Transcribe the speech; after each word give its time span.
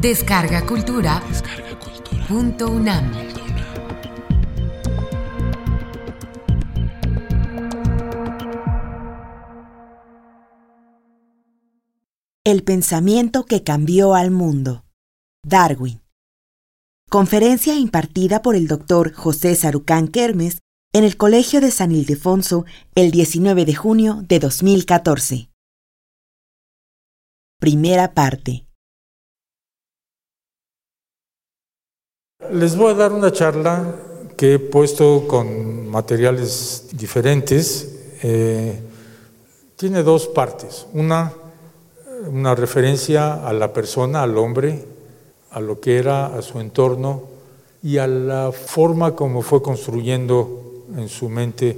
Descarga 0.00 0.66
Cultura. 0.66 1.22
Punto 2.28 2.68
UNAM. 2.68 3.10
El 12.44 12.62
pensamiento 12.62 13.46
que 13.46 13.62
cambió 13.62 14.14
al 14.14 14.30
mundo. 14.30 14.84
Darwin. 15.42 16.02
Conferencia 17.08 17.74
impartida 17.74 18.42
por 18.42 18.54
el 18.54 18.68
doctor 18.68 19.14
José 19.14 19.54
Sarucán 19.54 20.08
Kermes 20.08 20.58
en 20.92 21.04
el 21.04 21.16
Colegio 21.16 21.62
de 21.62 21.70
San 21.70 21.90
Ildefonso 21.90 22.66
el 22.94 23.12
19 23.12 23.64
de 23.64 23.74
junio 23.74 24.22
de 24.28 24.40
2014. 24.40 25.48
Primera 27.58 28.12
parte. 28.12 28.65
Les 32.52 32.76
voy 32.76 32.92
a 32.92 32.94
dar 32.94 33.12
una 33.12 33.32
charla 33.32 33.84
que 34.36 34.54
he 34.54 34.58
puesto 34.58 35.26
con 35.26 35.88
materiales 35.88 36.84
diferentes. 36.92 37.96
Eh, 38.22 38.78
tiene 39.74 40.02
dos 40.02 40.28
partes. 40.28 40.86
Una, 40.92 41.32
una 42.30 42.54
referencia 42.54 43.46
a 43.46 43.52
la 43.52 43.72
persona, 43.72 44.22
al 44.22 44.36
hombre, 44.38 44.84
a 45.50 45.60
lo 45.60 45.80
que 45.80 45.98
era, 45.98 46.26
a 46.26 46.42
su 46.42 46.60
entorno 46.60 47.22
y 47.82 47.98
a 47.98 48.06
la 48.06 48.52
forma 48.52 49.16
como 49.16 49.42
fue 49.42 49.62
construyendo 49.62 50.84
en 50.96 51.08
su 51.08 51.28
mente 51.28 51.76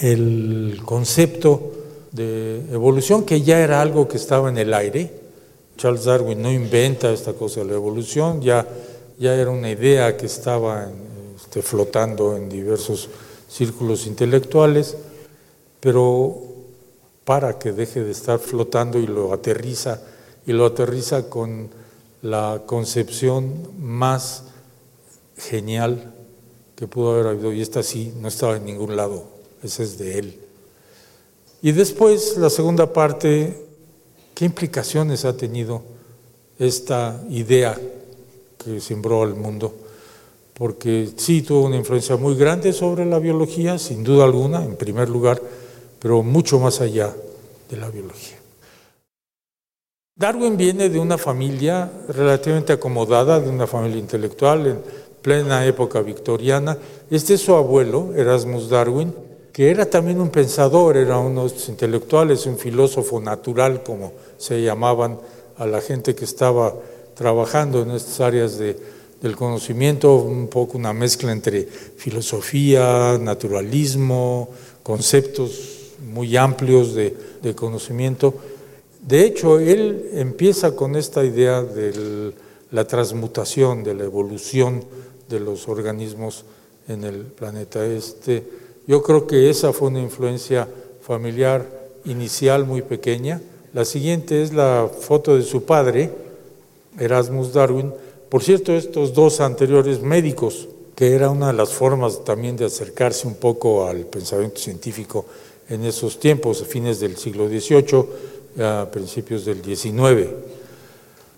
el 0.00 0.80
concepto 0.84 1.72
de 2.12 2.62
evolución, 2.72 3.24
que 3.24 3.42
ya 3.42 3.60
era 3.60 3.82
algo 3.82 4.08
que 4.08 4.16
estaba 4.16 4.48
en 4.48 4.58
el 4.58 4.72
aire. 4.72 5.10
Charles 5.76 6.04
Darwin 6.04 6.40
no 6.40 6.50
inventa 6.50 7.12
esta 7.12 7.34
cosa 7.34 7.60
de 7.60 7.66
la 7.66 7.74
evolución, 7.74 8.40
ya, 8.40 8.66
ya 9.18 9.34
era 9.34 9.50
una 9.50 9.70
idea 9.70 10.16
que 10.16 10.26
estaba 10.26 10.88
este, 11.36 11.62
flotando 11.62 12.36
en 12.36 12.48
diversos 12.48 13.08
círculos 13.48 14.06
intelectuales, 14.06 14.96
pero 15.80 16.42
para 17.24 17.58
que 17.58 17.72
deje 17.72 18.02
de 18.04 18.10
estar 18.10 18.38
flotando 18.38 18.98
y 18.98 19.06
lo 19.06 19.32
aterriza, 19.32 20.00
y 20.46 20.52
lo 20.52 20.66
aterriza 20.66 21.28
con 21.28 21.68
la 22.22 22.62
concepción 22.66 23.70
más 23.78 24.44
genial 25.36 26.12
que 26.74 26.86
pudo 26.86 27.12
haber 27.12 27.26
habido, 27.28 27.52
y 27.52 27.62
esta 27.62 27.82
sí, 27.82 28.12
no 28.20 28.28
estaba 28.28 28.56
en 28.56 28.66
ningún 28.66 28.96
lado, 28.96 29.24
esa 29.62 29.82
es 29.82 29.98
de 29.98 30.18
él. 30.18 30.40
Y 31.62 31.72
después, 31.72 32.36
la 32.36 32.50
segunda 32.50 32.92
parte, 32.92 33.66
¿qué 34.34 34.44
implicaciones 34.44 35.24
ha 35.24 35.36
tenido 35.36 35.82
esta 36.58 37.20
idea 37.30 37.78
que 38.66 38.80
sembró 38.80 39.22
al 39.22 39.36
mundo? 39.36 39.72
Porque 40.54 41.08
sí 41.16 41.42
tuvo 41.42 41.66
una 41.66 41.76
influencia 41.76 42.16
muy 42.16 42.34
grande 42.34 42.72
sobre 42.72 43.06
la 43.06 43.20
biología, 43.20 43.78
sin 43.78 44.02
duda 44.02 44.24
alguna, 44.24 44.64
en 44.64 44.74
primer 44.74 45.08
lugar, 45.08 45.40
pero 46.00 46.22
mucho 46.24 46.58
más 46.58 46.80
allá 46.80 47.14
de 47.70 47.76
la 47.76 47.88
biología. 47.90 48.38
Darwin 50.16 50.56
viene 50.56 50.88
de 50.88 50.98
una 50.98 51.18
familia 51.18 51.90
relativamente 52.08 52.72
acomodada, 52.72 53.38
de 53.38 53.50
una 53.50 53.66
familia 53.66 53.98
intelectual 53.98 54.66
en 54.66 54.80
plena 55.22 55.64
época 55.66 56.00
victoriana. 56.00 56.76
Este 57.10 57.34
es 57.34 57.42
su 57.42 57.54
abuelo, 57.54 58.14
Erasmus 58.16 58.68
Darwin, 58.68 59.14
que 59.52 59.70
era 59.70 59.86
también 59.86 60.20
un 60.20 60.30
pensador, 60.30 60.96
era 60.96 61.18
unos 61.18 61.68
intelectuales, 61.68 62.46
un 62.46 62.56
filósofo 62.56 63.20
natural, 63.20 63.82
como 63.82 64.12
se 64.38 64.62
llamaban 64.62 65.18
a 65.58 65.66
la 65.66 65.80
gente 65.80 66.14
que 66.14 66.24
estaba 66.24 66.74
trabajando 67.16 67.82
en 67.82 67.90
estas 67.90 68.20
áreas 68.20 68.58
de, 68.58 68.76
del 69.20 69.34
conocimiento, 69.34 70.14
un 70.16 70.46
poco 70.46 70.78
una 70.78 70.92
mezcla 70.92 71.32
entre 71.32 71.64
filosofía, 71.64 73.18
naturalismo, 73.20 74.50
conceptos 74.82 75.94
muy 76.12 76.36
amplios 76.36 76.94
de, 76.94 77.16
de 77.42 77.54
conocimiento. 77.54 78.34
De 79.00 79.24
hecho, 79.24 79.58
él 79.58 80.10
empieza 80.12 80.76
con 80.76 80.94
esta 80.94 81.24
idea 81.24 81.62
de 81.62 82.32
la 82.70 82.86
transmutación, 82.86 83.82
de 83.82 83.94
la 83.94 84.04
evolución 84.04 84.84
de 85.28 85.40
los 85.40 85.68
organismos 85.68 86.44
en 86.88 87.04
el 87.04 87.22
planeta. 87.22 87.84
Este, 87.86 88.44
yo 88.86 89.02
creo 89.02 89.26
que 89.26 89.50
esa 89.50 89.72
fue 89.72 89.88
una 89.88 90.00
influencia 90.00 90.68
familiar 91.00 91.66
inicial 92.04 92.64
muy 92.66 92.82
pequeña. 92.82 93.40
La 93.72 93.84
siguiente 93.84 94.42
es 94.42 94.52
la 94.52 94.88
foto 94.88 95.36
de 95.36 95.42
su 95.42 95.64
padre, 95.64 96.10
Erasmus 96.98 97.52
Darwin. 97.52 97.92
Por 98.28 98.42
cierto, 98.42 98.72
estos 98.72 99.14
dos 99.14 99.40
anteriores 99.40 100.00
médicos, 100.00 100.68
que 100.94 101.14
era 101.14 101.30
una 101.30 101.48
de 101.48 101.52
las 101.52 101.70
formas 101.72 102.24
también 102.24 102.56
de 102.56 102.64
acercarse 102.64 103.26
un 103.26 103.34
poco 103.34 103.86
al 103.86 104.06
pensamiento 104.06 104.58
científico 104.58 105.26
en 105.68 105.84
esos 105.84 106.18
tiempos, 106.18 106.62
a 106.62 106.64
fines 106.64 107.00
del 107.00 107.16
siglo 107.16 107.48
XVIII, 107.48 108.62
a 108.62 108.88
principios 108.90 109.44
del 109.44 109.62
XIX. 109.62 110.30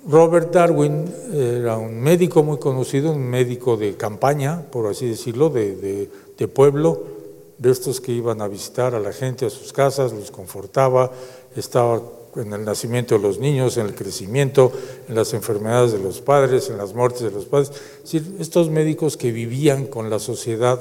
Robert 0.08 0.52
Darwin 0.52 1.04
era 1.34 1.76
un 1.76 2.00
médico 2.00 2.42
muy 2.42 2.58
conocido, 2.58 3.12
un 3.12 3.28
médico 3.28 3.76
de 3.76 3.96
campaña, 3.96 4.62
por 4.70 4.86
así 4.86 5.06
decirlo, 5.06 5.50
de, 5.50 6.08
de 6.38 6.48
pueblo, 6.48 7.02
de 7.58 7.70
estos 7.72 8.00
que 8.00 8.12
iban 8.12 8.40
a 8.40 8.48
visitar 8.48 8.94
a 8.94 9.00
la 9.00 9.12
gente 9.12 9.44
a 9.44 9.50
sus 9.50 9.72
casas, 9.72 10.12
los 10.12 10.30
confortaba, 10.30 11.10
estaba 11.56 12.00
en 12.40 12.52
el 12.52 12.64
nacimiento 12.64 13.16
de 13.16 13.22
los 13.22 13.38
niños, 13.38 13.76
en 13.76 13.86
el 13.86 13.94
crecimiento, 13.94 14.72
en 15.08 15.14
las 15.14 15.34
enfermedades 15.34 15.92
de 15.92 15.98
los 15.98 16.20
padres, 16.20 16.70
en 16.70 16.78
las 16.78 16.94
muertes 16.94 17.22
de 17.22 17.30
los 17.30 17.44
padres. 17.44 17.70
Es 18.04 18.12
decir, 18.12 18.36
estos 18.38 18.70
médicos 18.70 19.16
que 19.16 19.32
vivían 19.32 19.86
con 19.86 20.10
la 20.10 20.18
sociedad 20.18 20.80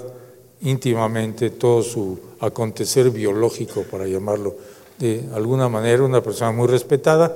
íntimamente 0.62 1.50
todo 1.50 1.84
su 1.84 2.20
acontecer 2.40 3.12
biológico, 3.12 3.84
para 3.84 4.08
llamarlo 4.08 4.56
de 5.00 5.24
alguna 5.34 5.70
manera, 5.70 6.04
una 6.04 6.22
persona 6.24 6.52
muy 6.52 6.68
respetada 6.68 7.36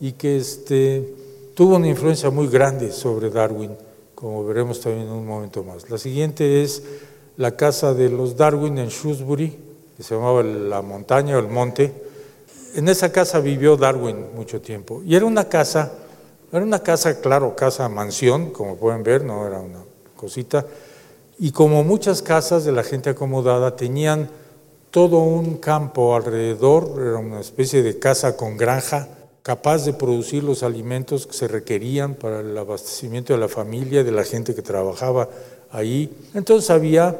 y 0.00 0.12
que 0.12 0.36
este, 0.36 1.14
tuvo 1.54 1.76
una 1.76 1.88
influencia 1.88 2.30
muy 2.30 2.48
grande 2.48 2.92
sobre 2.92 3.30
Darwin, 3.30 3.72
como 4.14 4.44
veremos 4.44 4.80
también 4.80 5.06
en 5.06 5.12
un 5.12 5.26
momento 5.26 5.64
más. 5.64 5.90
La 5.90 5.98
siguiente 5.98 6.62
es 6.62 6.82
la 7.36 7.56
casa 7.56 7.94
de 7.94 8.08
los 8.08 8.36
Darwin 8.36 8.78
en 8.78 8.88
Shrewsbury, 8.88 9.56
que 9.96 10.02
se 10.02 10.14
llamaba 10.14 10.42
la 10.42 10.82
montaña 10.82 11.36
o 11.36 11.40
el 11.40 11.48
monte. 11.48 11.92
En 12.74 12.88
esa 12.88 13.12
casa 13.12 13.40
vivió 13.40 13.76
Darwin 13.76 14.34
mucho 14.34 14.60
tiempo. 14.60 15.02
Y 15.04 15.14
era 15.14 15.26
una 15.26 15.48
casa, 15.48 15.92
era 16.50 16.62
una 16.62 16.82
casa, 16.82 17.20
claro, 17.20 17.54
casa 17.54 17.88
mansión, 17.88 18.50
como 18.50 18.76
pueden 18.76 19.02
ver, 19.02 19.24
no 19.24 19.46
era 19.46 19.60
una 19.60 19.80
cosita. 20.16 20.64
Y 21.38 21.50
como 21.50 21.84
muchas 21.84 22.22
casas 22.22 22.64
de 22.64 22.72
la 22.72 22.82
gente 22.82 23.10
acomodada, 23.10 23.76
tenían 23.76 24.30
todo 24.90 25.18
un 25.18 25.56
campo 25.56 26.14
alrededor, 26.14 27.00
era 27.00 27.16
una 27.16 27.40
especie 27.40 27.82
de 27.82 27.98
casa 27.98 28.36
con 28.36 28.56
granja, 28.56 29.08
capaz 29.42 29.84
de 29.84 29.92
producir 29.92 30.44
los 30.44 30.62
alimentos 30.62 31.26
que 31.26 31.32
se 31.32 31.48
requerían 31.48 32.14
para 32.14 32.40
el 32.40 32.56
abastecimiento 32.56 33.32
de 33.32 33.40
la 33.40 33.48
familia, 33.48 34.04
de 34.04 34.12
la 34.12 34.24
gente 34.24 34.54
que 34.54 34.62
trabajaba 34.62 35.28
ahí. 35.70 36.14
Entonces 36.34 36.70
había 36.70 37.16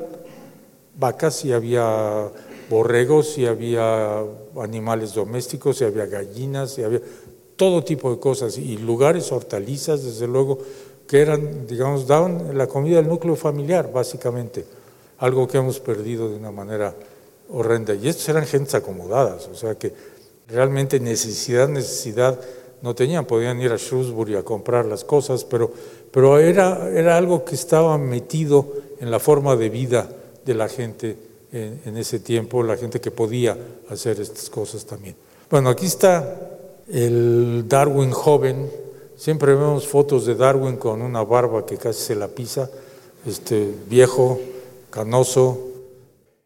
vacas 0.98 1.44
y 1.44 1.52
había 1.52 2.30
borregos 2.69 3.39
y 3.39 3.47
había 3.47 4.23
animales 4.61 5.15
domésticos 5.15 5.81
y 5.81 5.84
había 5.84 6.06
gallinas 6.06 6.78
y 6.78 6.84
había 6.84 7.00
todo 7.56 7.84
tipo 7.84 8.11
de 8.11 8.19
cosas 8.19 8.59
y 8.59 8.77
lugares, 8.78 9.31
hortalizas, 9.31 10.03
desde 10.03 10.27
luego, 10.27 10.59
que 11.06 11.21
eran, 11.21 11.67
digamos, 11.67 12.06
daban 12.06 12.56
la 12.56 12.67
comida 12.67 12.97
del 12.97 13.09
núcleo 13.09 13.37
familiar, 13.37 13.93
básicamente, 13.93 14.65
algo 15.19 15.47
que 15.47 15.59
hemos 15.59 15.78
perdido 15.78 16.28
de 16.28 16.37
una 16.37 16.50
manera 16.50 16.95
horrenda. 17.50 17.95
Y 17.95 18.09
estos 18.09 18.28
eran 18.28 18.47
gentes 18.47 18.75
acomodadas, 18.75 19.49
o 19.49 19.55
sea 19.55 19.75
que 19.77 19.93
realmente 20.49 20.99
necesidad, 20.99 21.69
necesidad 21.69 22.41
no 22.81 22.94
tenían, 22.94 23.26
podían 23.26 23.61
ir 23.61 23.70
a 23.70 23.76
Shrewsbury 23.76 24.35
a 24.35 24.43
comprar 24.43 24.87
las 24.87 25.05
cosas, 25.05 25.44
pero 25.44 25.70
pero 26.12 26.38
era, 26.38 26.91
era 26.91 27.17
algo 27.17 27.44
que 27.44 27.55
estaba 27.55 27.97
metido 27.97 28.70
en 29.00 29.11
la 29.11 29.19
forma 29.19 29.56
de 29.56 29.70
vida 29.70 30.08
de 30.44 30.55
la 30.55 30.69
gente 30.69 31.17
en, 31.52 31.96
ese 31.96 32.19
tiempo, 32.19 32.62
la 32.62 32.76
gente 32.76 33.00
que 33.00 33.10
podía 33.10 33.56
hacer 33.88 34.20
estas 34.20 34.49
cosas 34.49 34.87
también. 34.87 35.14
Bueno, 35.50 35.69
aquí 35.69 35.87
está 35.87 36.58
el 36.88 37.64
Darwin 37.69 38.10
joven, 38.10 38.70
siempre 39.16 39.54
vemos 39.54 39.87
fotos 39.87 40.25
de 40.26 40.34
Darwin 40.34 40.76
con 40.76 41.02
una 41.02 41.22
barba 41.22 41.66
que 41.66 41.76
casi 41.76 42.00
se 42.00 42.14
la 42.14 42.28
pisa, 42.28 42.70
este, 43.26 43.72
viejo, 43.88 44.40
canoso. 44.90 45.69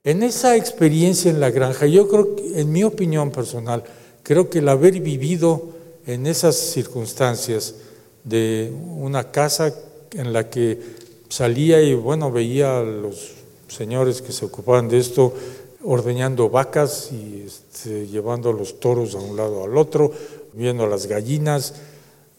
En 0.02 0.22
esa 0.22 0.56
experiencia 0.56 1.30
en 1.30 1.40
la 1.40 1.50
granja, 1.50 1.86
yo 1.86 2.08
creo 2.08 2.36
en 2.54 2.70
mi 2.72 2.82
opinión 2.82 3.30
personal, 3.30 3.84
creo 4.22 4.50
que 4.50 4.58
el 4.58 4.68
haber 4.68 5.00
vivido 5.00 5.62
en 6.06 6.26
esas 6.26 6.56
circunstancias, 6.56 7.74
de 8.26 8.72
una 8.98 9.30
casa 9.30 9.72
en 10.12 10.32
la 10.32 10.50
que 10.50 10.80
salía 11.28 11.80
y 11.80 11.94
bueno, 11.94 12.32
veía 12.32 12.80
a 12.80 12.82
los 12.82 13.35
señores 13.68 14.22
que 14.22 14.32
se 14.32 14.44
ocupaban 14.44 14.88
de 14.88 14.98
esto 14.98 15.32
ordeñando 15.84 16.50
vacas 16.50 17.10
y 17.12 17.44
este, 17.46 18.06
llevando 18.06 18.52
los 18.52 18.80
toros 18.80 19.14
a 19.14 19.18
un 19.18 19.36
lado 19.36 19.64
al 19.64 19.76
otro, 19.76 20.10
viendo 20.52 20.86
las 20.86 21.06
gallinas. 21.06 21.74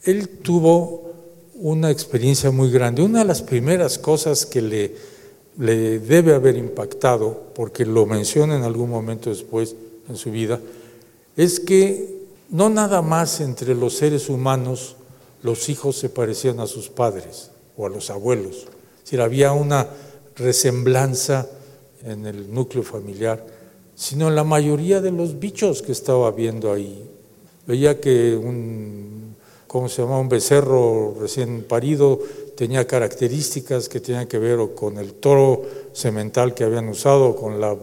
él 0.03 0.29
tuvo 0.41 1.07
una 1.55 1.89
experiencia 1.89 2.51
muy 2.51 2.71
grande. 2.71 3.01
Una 3.01 3.19
de 3.19 3.25
las 3.25 3.41
primeras 3.41 3.97
cosas 3.97 4.45
que 4.45 4.61
le, 4.61 4.95
le 5.57 5.99
debe 5.99 6.35
haber 6.35 6.55
impactado, 6.55 7.47
porque 7.55 7.85
lo 7.85 8.05
menciona 8.05 8.55
en 8.55 8.63
algún 8.63 8.89
momento 8.89 9.29
después 9.29 9.75
en 10.07 10.17
su 10.17 10.31
vida, 10.31 10.59
es 11.35 11.59
que 11.59 12.17
no 12.49 12.69
nada 12.69 13.01
más 13.01 13.41
entre 13.41 13.75
los 13.75 13.95
seres 13.95 14.29
humanos 14.29 14.95
los 15.43 15.69
hijos 15.69 15.97
se 15.97 16.09
parecían 16.09 16.59
a 16.59 16.67
sus 16.67 16.89
padres 16.89 17.51
o 17.75 17.85
a 17.85 17.89
los 17.89 18.09
abuelos, 18.09 18.55
es 18.97 19.03
decir, 19.03 19.21
había 19.21 19.51
una 19.51 19.87
resemblanza 20.37 21.47
en 22.03 22.25
el 22.25 22.53
núcleo 22.53 22.83
familiar, 22.83 23.45
sino 23.95 24.27
en 24.27 24.35
la 24.35 24.43
mayoría 24.43 25.01
de 25.01 25.11
los 25.11 25.39
bichos 25.39 25.81
que 25.81 25.91
estaba 25.91 26.31
viendo 26.31 26.71
ahí. 26.71 27.03
Veía 27.65 27.99
que 27.99 28.35
un, 28.35 29.35
¿cómo 29.67 29.89
se 29.89 30.01
llama? 30.01 30.19
Un 30.19 30.29
becerro 30.29 31.15
recién 31.19 31.63
parido 31.63 32.19
tenía 32.55 32.87
características 32.87 33.87
que 33.87 33.99
tenían 33.99 34.27
que 34.27 34.39
ver 34.39 34.59
con 34.73 34.97
el 34.97 35.13
toro 35.13 35.61
semental 35.93 36.53
que 36.55 36.63
habían 36.63 36.89
usado, 36.89 37.35
con 37.35 37.61
la 37.61 37.77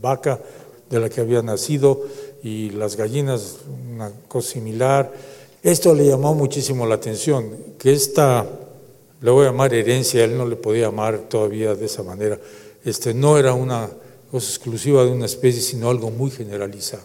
vaca 0.00 0.40
de 0.88 1.00
la 1.00 1.10
que 1.10 1.20
había 1.20 1.42
nacido 1.42 2.02
y 2.42 2.70
las 2.70 2.96
gallinas, 2.96 3.56
una 3.92 4.10
cosa 4.28 4.52
similar. 4.52 5.12
Esto 5.62 5.94
le 5.94 6.06
llamó 6.06 6.34
muchísimo 6.34 6.86
la 6.86 6.94
atención, 6.94 7.50
que 7.78 7.92
esta, 7.92 8.46
le 9.20 9.30
voy 9.30 9.44
a 9.44 9.50
llamar 9.50 9.72
herencia, 9.72 10.24
él 10.24 10.36
no 10.36 10.46
le 10.46 10.56
podía 10.56 10.86
llamar 10.86 11.28
todavía 11.28 11.74
de 11.74 11.86
esa 11.86 12.02
manera, 12.02 12.38
este, 12.84 13.14
no 13.14 13.38
era 13.38 13.54
una 13.54 13.88
cosa 14.30 14.48
exclusiva 14.48 15.04
de 15.04 15.10
una 15.10 15.26
especie, 15.26 15.62
sino 15.62 15.90
algo 15.90 16.10
muy 16.10 16.30
generalizado. 16.30 17.04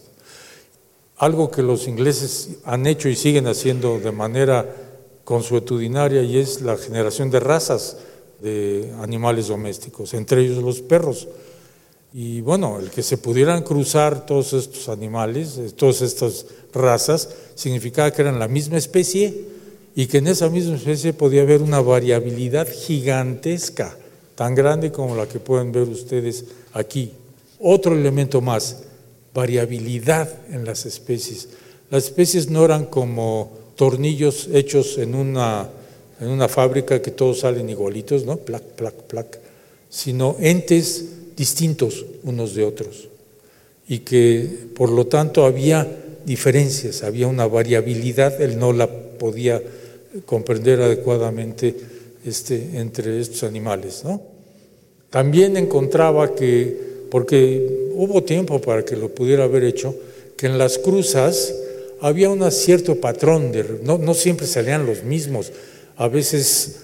Algo 1.18 1.52
que 1.52 1.62
los 1.62 1.88
ingleses 1.88 2.50
han 2.64 2.88
hecho 2.88 3.08
y 3.08 3.16
siguen 3.16 3.48
haciendo 3.48 4.00
de 4.00 4.12
manera 4.12 4.76
consuetudinaria 5.24 6.24
y 6.24 6.38
es 6.38 6.62
la 6.62 6.78
generación 6.78 7.30
de 7.30 7.40
razas 7.40 7.98
de 8.42 8.92
animales 9.00 9.48
domésticos, 9.48 10.14
entre 10.14 10.42
ellos 10.42 10.64
los 10.64 10.82
perros. 10.82 11.28
Y 12.14 12.42
bueno, 12.42 12.80
el 12.80 12.90
que 12.90 13.04
se 13.04 13.18
pudieran 13.18 13.64
cruzar 13.64 14.26
todos 14.26 14.52
estos 14.54 14.90
animales, 14.90 15.58
eh, 15.58 15.72
todas 15.72 16.02
estas 16.02 16.46
razas, 16.74 17.30
significaba 17.56 18.12
que 18.12 18.22
eran 18.22 18.40
la 18.40 18.50
misma 18.50 18.78
especie 18.78 19.46
y 19.96 20.08
que 20.08 20.20
en 20.20 20.28
esa 20.28 20.50
misma 20.50 20.76
especie 20.76 21.14
podía 21.14 21.42
haber 21.42 21.62
una 21.62 21.82
variabilidad 21.82 22.68
gigantesca, 22.68 23.96
tan 24.36 24.56
grande 24.56 24.92
como 24.92 25.16
la 25.16 25.28
que 25.28 25.40
pueden 25.40 25.72
ver 25.72 25.84
ustedes 25.84 26.46
aquí. 26.74 27.12
Otro 27.60 27.94
elemento 27.94 28.42
más, 28.42 28.84
variabilidad 29.34 30.30
en 30.50 30.66
las 30.66 30.86
especies. 30.86 31.50
Las 31.90 32.06
especies 32.06 32.50
no 32.50 32.64
eran 32.64 32.86
como 32.86 33.52
tornillos 33.76 34.50
hechos 34.54 34.98
en 34.98 35.16
una, 35.16 35.70
en 36.20 36.30
una 36.30 36.48
fábrica 36.48 37.02
que 37.02 37.12
todos 37.12 37.40
salen 37.40 37.70
igualitos, 37.70 38.26
¿no? 38.26 38.38
Plac, 38.38 38.64
plac, 38.64 38.96
plac, 39.04 39.40
sino 39.90 40.38
entes 40.40 41.06
distintos 41.36 42.06
unos 42.24 42.56
de 42.56 42.64
otros 42.64 43.10
y 43.88 44.00
que 44.00 44.68
por 44.74 44.90
lo 44.90 45.08
tanto 45.08 45.44
había 45.44 45.88
diferencias, 46.26 47.04
había 47.04 47.28
una 47.28 47.46
variabilidad, 47.46 48.42
él 48.42 48.58
no 48.58 48.72
la 48.72 48.88
podía 48.88 49.62
comprender 50.26 50.82
adecuadamente 50.82 51.76
este, 52.26 52.78
entre 52.78 53.20
estos 53.20 53.44
animales. 53.44 54.04
¿no? 54.04 54.22
También 55.10 55.58
encontraba 55.58 56.36
que, 56.36 57.08
porque 57.10 57.90
hubo 57.94 58.24
tiempo 58.24 58.62
para 58.62 58.86
que 58.86 58.96
lo 58.96 59.10
pudiera 59.10 59.46
haber 59.46 59.64
hecho, 59.64 59.96
que 60.38 60.48
en 60.48 60.58
las 60.58 60.78
cruzas 60.78 61.54
había 62.02 62.30
un 62.30 62.50
cierto 62.52 62.96
patrón, 62.96 63.52
de, 63.52 63.80
no, 63.84 63.98
no 63.98 64.14
siempre 64.14 64.48
salían 64.48 64.86
los 64.86 65.04
mismos, 65.04 65.52
a 65.98 66.08
veces 66.08 66.78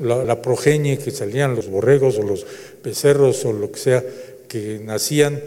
la, 0.00 0.24
la, 0.24 0.42
progenie 0.42 0.98
que 0.98 1.12
salían 1.12 1.54
los 1.54 1.68
borregos 1.68 2.18
o 2.18 2.22
los 2.22 2.44
becerros 2.82 3.44
o 3.44 3.52
lo 3.52 3.70
que 3.70 3.78
sea 3.78 4.04
que 4.48 4.80
nacían 4.82 5.40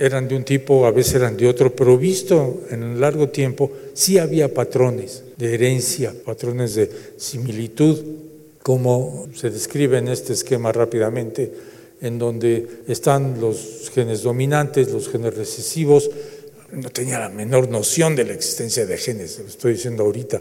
eran 0.00 0.26
de 0.26 0.34
un 0.34 0.44
tipo, 0.44 0.86
a 0.86 0.92
veces 0.92 1.16
eran 1.16 1.36
de 1.36 1.46
otro, 1.46 1.76
pero 1.76 1.98
visto 1.98 2.62
en 2.70 2.98
largo 2.98 3.28
tiempo 3.28 3.70
sí 3.92 4.16
había 4.16 4.52
patrones 4.52 5.24
de 5.36 5.52
herencia, 5.52 6.14
patrones 6.24 6.74
de 6.74 6.90
similitud, 7.18 7.98
como 8.62 9.28
se 9.34 9.50
describe 9.50 9.98
en 9.98 10.08
este 10.08 10.32
esquema 10.32 10.72
rápidamente, 10.72 11.52
en 12.00 12.18
donde 12.18 12.66
están 12.88 13.42
los 13.42 13.90
genes 13.92 14.22
dominantes, 14.22 14.90
los 14.90 15.10
genes 15.10 15.36
recesivos, 15.36 16.10
no 16.72 16.88
tenía 16.88 17.18
la 17.18 17.28
menor 17.28 17.68
noción 17.68 18.16
de 18.16 18.24
la 18.24 18.32
existencia 18.32 18.86
de 18.86 18.96
genes, 18.96 19.38
lo 19.38 19.48
estoy 19.48 19.74
diciendo 19.74 20.04
ahorita, 20.04 20.40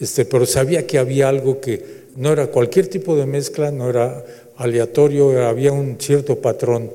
este, 0.00 0.24
pero 0.24 0.46
sabía 0.46 0.84
que 0.84 0.98
había 0.98 1.28
algo 1.28 1.60
que 1.60 2.06
no 2.16 2.32
era 2.32 2.48
cualquier 2.48 2.88
tipo 2.88 3.14
de 3.14 3.26
mezcla, 3.26 3.70
no 3.70 3.88
era 3.88 4.24
aleatorio, 4.56 5.46
había 5.46 5.70
un 5.70 5.96
cierto 6.00 6.40
patrón 6.40 6.90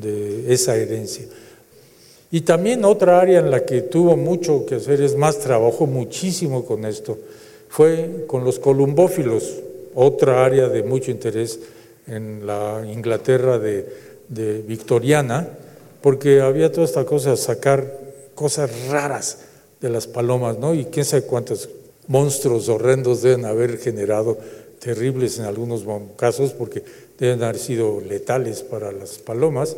de 0.00 0.54
esa 0.54 0.74
herencia. 0.74 1.26
Y 2.30 2.42
también 2.42 2.84
otra 2.84 3.20
área 3.20 3.40
en 3.40 3.50
la 3.50 3.64
que 3.64 3.82
tuvo 3.82 4.16
mucho 4.16 4.64
que 4.64 4.76
hacer, 4.76 5.00
es 5.00 5.16
más, 5.16 5.40
trabajó 5.40 5.86
muchísimo 5.86 6.64
con 6.64 6.84
esto, 6.84 7.18
fue 7.68 8.24
con 8.26 8.44
los 8.44 8.58
columbófilos, 8.58 9.56
otra 9.94 10.44
área 10.44 10.68
de 10.68 10.84
mucho 10.84 11.10
interés 11.10 11.58
en 12.06 12.46
la 12.46 12.84
Inglaterra 12.86 13.58
de, 13.58 14.10
victoriana, 14.66 15.48
porque 16.00 16.40
había 16.40 16.70
toda 16.70 16.86
esta 16.86 17.04
cosa 17.04 17.36
sacar 17.36 17.98
cosas 18.36 18.70
raras 18.88 19.38
de 19.80 19.90
las 19.90 20.06
palomas, 20.06 20.56
¿no? 20.56 20.72
Y 20.72 20.84
quién 20.84 21.04
sabe 21.04 21.22
cuántos 21.22 21.68
monstruos 22.06 22.68
horrendos 22.68 23.22
deben 23.22 23.44
haber 23.44 23.78
generado 23.78 24.38
terribles 24.78 25.38
en 25.38 25.46
algunos 25.46 25.84
casos 26.16 26.52
porque 26.52 26.84
deben 27.18 27.42
haber 27.42 27.58
sido 27.58 28.00
letales 28.00 28.62
para 28.62 28.92
las 28.92 29.18
palomas. 29.18 29.76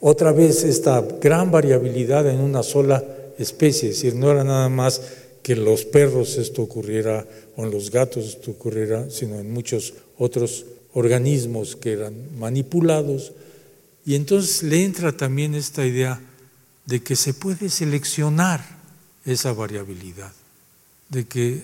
Otra 0.00 0.32
vez 0.32 0.62
esta 0.62 1.00
gran 1.20 1.50
variabilidad 1.50 2.28
en 2.28 2.40
una 2.40 2.62
sola 2.62 3.04
especie, 3.38 3.90
es 3.90 3.96
decir, 3.96 4.14
no 4.14 4.30
era 4.30 4.44
nada 4.44 4.68
más 4.68 5.00
que 5.42 5.54
en 5.54 5.64
los 5.64 5.84
perros 5.84 6.36
esto 6.36 6.62
ocurriera 6.62 7.26
o 7.56 7.64
en 7.64 7.70
los 7.70 7.90
gatos 7.90 8.26
esto 8.26 8.52
ocurriera, 8.52 9.10
sino 9.10 9.38
en 9.38 9.52
muchos 9.52 9.94
otros 10.16 10.66
organismos 10.92 11.74
que 11.74 11.92
eran 11.92 12.38
manipulados. 12.38 13.32
Y 14.04 14.14
entonces 14.14 14.62
le 14.62 14.84
entra 14.84 15.16
también 15.16 15.54
esta 15.54 15.84
idea 15.84 16.20
de 16.86 17.02
que 17.02 17.16
se 17.16 17.34
puede 17.34 17.68
seleccionar 17.68 18.64
esa 19.24 19.52
variabilidad, 19.52 20.32
de 21.08 21.26
que 21.26 21.62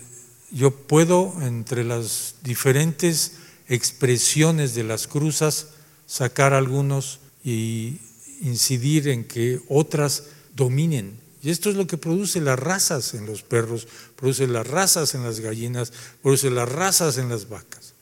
yo 0.51 0.71
puedo 0.71 1.35
entre 1.43 1.85
las 1.85 2.37
diferentes 2.43 3.33
expresiones 3.69 4.75
de 4.75 4.85
las 4.85 5.07
cruzas 5.07 5.69
sacar 6.07 6.53
algunos 6.53 7.21
y 7.45 7.99
incidir 8.41 9.09
en 9.09 9.25
que 9.25 9.61
otras 9.69 10.25
dominen. 10.55 11.19
Y 11.43 11.51
esto 11.51 11.69
es 11.69 11.77
lo 11.77 11.87
que 11.87 11.99
produce 11.99 12.41
las 12.41 12.59
razas 12.59 13.15
en 13.15 13.27
los 13.27 13.43
perros, 13.43 13.87
produce 14.17 14.47
las 14.47 14.67
razas 14.67 15.15
en 15.15 15.25
las 15.25 15.41
gallinas, 15.41 15.93
produce 16.23 16.51
las 16.51 16.69
razas 16.69 17.19
en 17.19 17.29
las 17.29 17.49
vacas. 17.49 17.93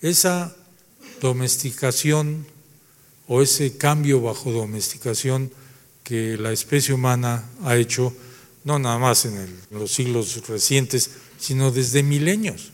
Esa 0.00 0.56
domesticación 1.20 2.44
o 3.28 3.40
ese 3.40 3.76
cambio 3.76 4.20
bajo 4.20 4.50
domesticación 4.50 5.52
que 6.02 6.36
la 6.36 6.50
especie 6.50 6.92
humana 6.92 7.48
ha 7.62 7.76
hecho, 7.76 8.12
no 8.64 8.80
nada 8.80 8.98
más 8.98 9.24
en 9.26 9.56
los 9.70 9.92
siglos 9.92 10.48
recientes, 10.48 11.10
sino 11.38 11.70
desde 11.70 12.02
milenios. 12.02 12.72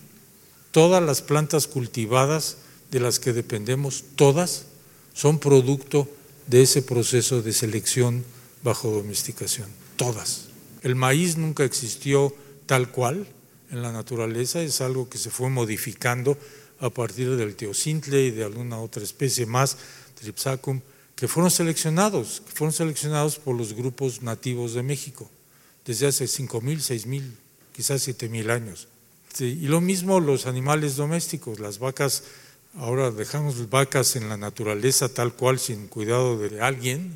Todas 0.70 1.02
las 1.02 1.20
plantas 1.20 1.66
cultivadas 1.66 2.56
de 2.90 3.00
las 3.00 3.18
que 3.18 3.34
dependemos, 3.34 4.04
todas, 4.16 4.64
son 5.12 5.38
producto 5.38 6.08
de 6.48 6.62
ese 6.62 6.82
proceso 6.82 7.42
de 7.42 7.52
selección 7.52 8.24
bajo 8.62 8.90
domesticación, 8.90 9.68
todas. 9.96 10.48
El 10.82 10.96
maíz 10.96 11.36
nunca 11.36 11.64
existió 11.64 12.34
tal 12.66 12.90
cual 12.90 13.26
en 13.70 13.82
la 13.82 13.92
naturaleza, 13.92 14.62
es 14.62 14.80
algo 14.80 15.08
que 15.08 15.18
se 15.18 15.30
fue 15.30 15.50
modificando 15.50 16.38
a 16.80 16.90
partir 16.90 17.36
del 17.36 17.54
teocintle 17.54 18.26
y 18.26 18.30
de 18.30 18.44
alguna 18.44 18.80
otra 18.80 19.02
especie 19.02 19.46
más, 19.46 19.76
Tripsacum, 20.18 20.80
que 21.14 21.28
fueron 21.28 21.50
seleccionados, 21.50 22.42
fueron 22.54 22.72
seleccionados 22.72 23.38
por 23.38 23.56
los 23.56 23.74
grupos 23.74 24.22
nativos 24.22 24.74
de 24.74 24.82
México 24.82 25.30
desde 25.84 26.06
hace 26.06 26.24
5.000, 26.26 26.78
6.000 26.78 27.22
quizás 27.78 28.02
siete 28.02 28.28
mil 28.28 28.50
años. 28.50 28.88
y 29.38 29.68
lo 29.68 29.80
mismo 29.80 30.18
los 30.18 30.46
animales 30.46 30.96
domésticos, 30.96 31.60
las 31.60 31.78
vacas, 31.78 32.24
ahora 32.76 33.10
dejamos 33.10 33.70
vacas 33.70 34.16
en 34.16 34.28
la 34.28 34.36
naturaleza 34.36 35.08
tal 35.08 35.34
cual, 35.34 35.58
sin 35.58 35.88
cuidado 35.88 36.38
de 36.38 36.60
alguien, 36.60 37.12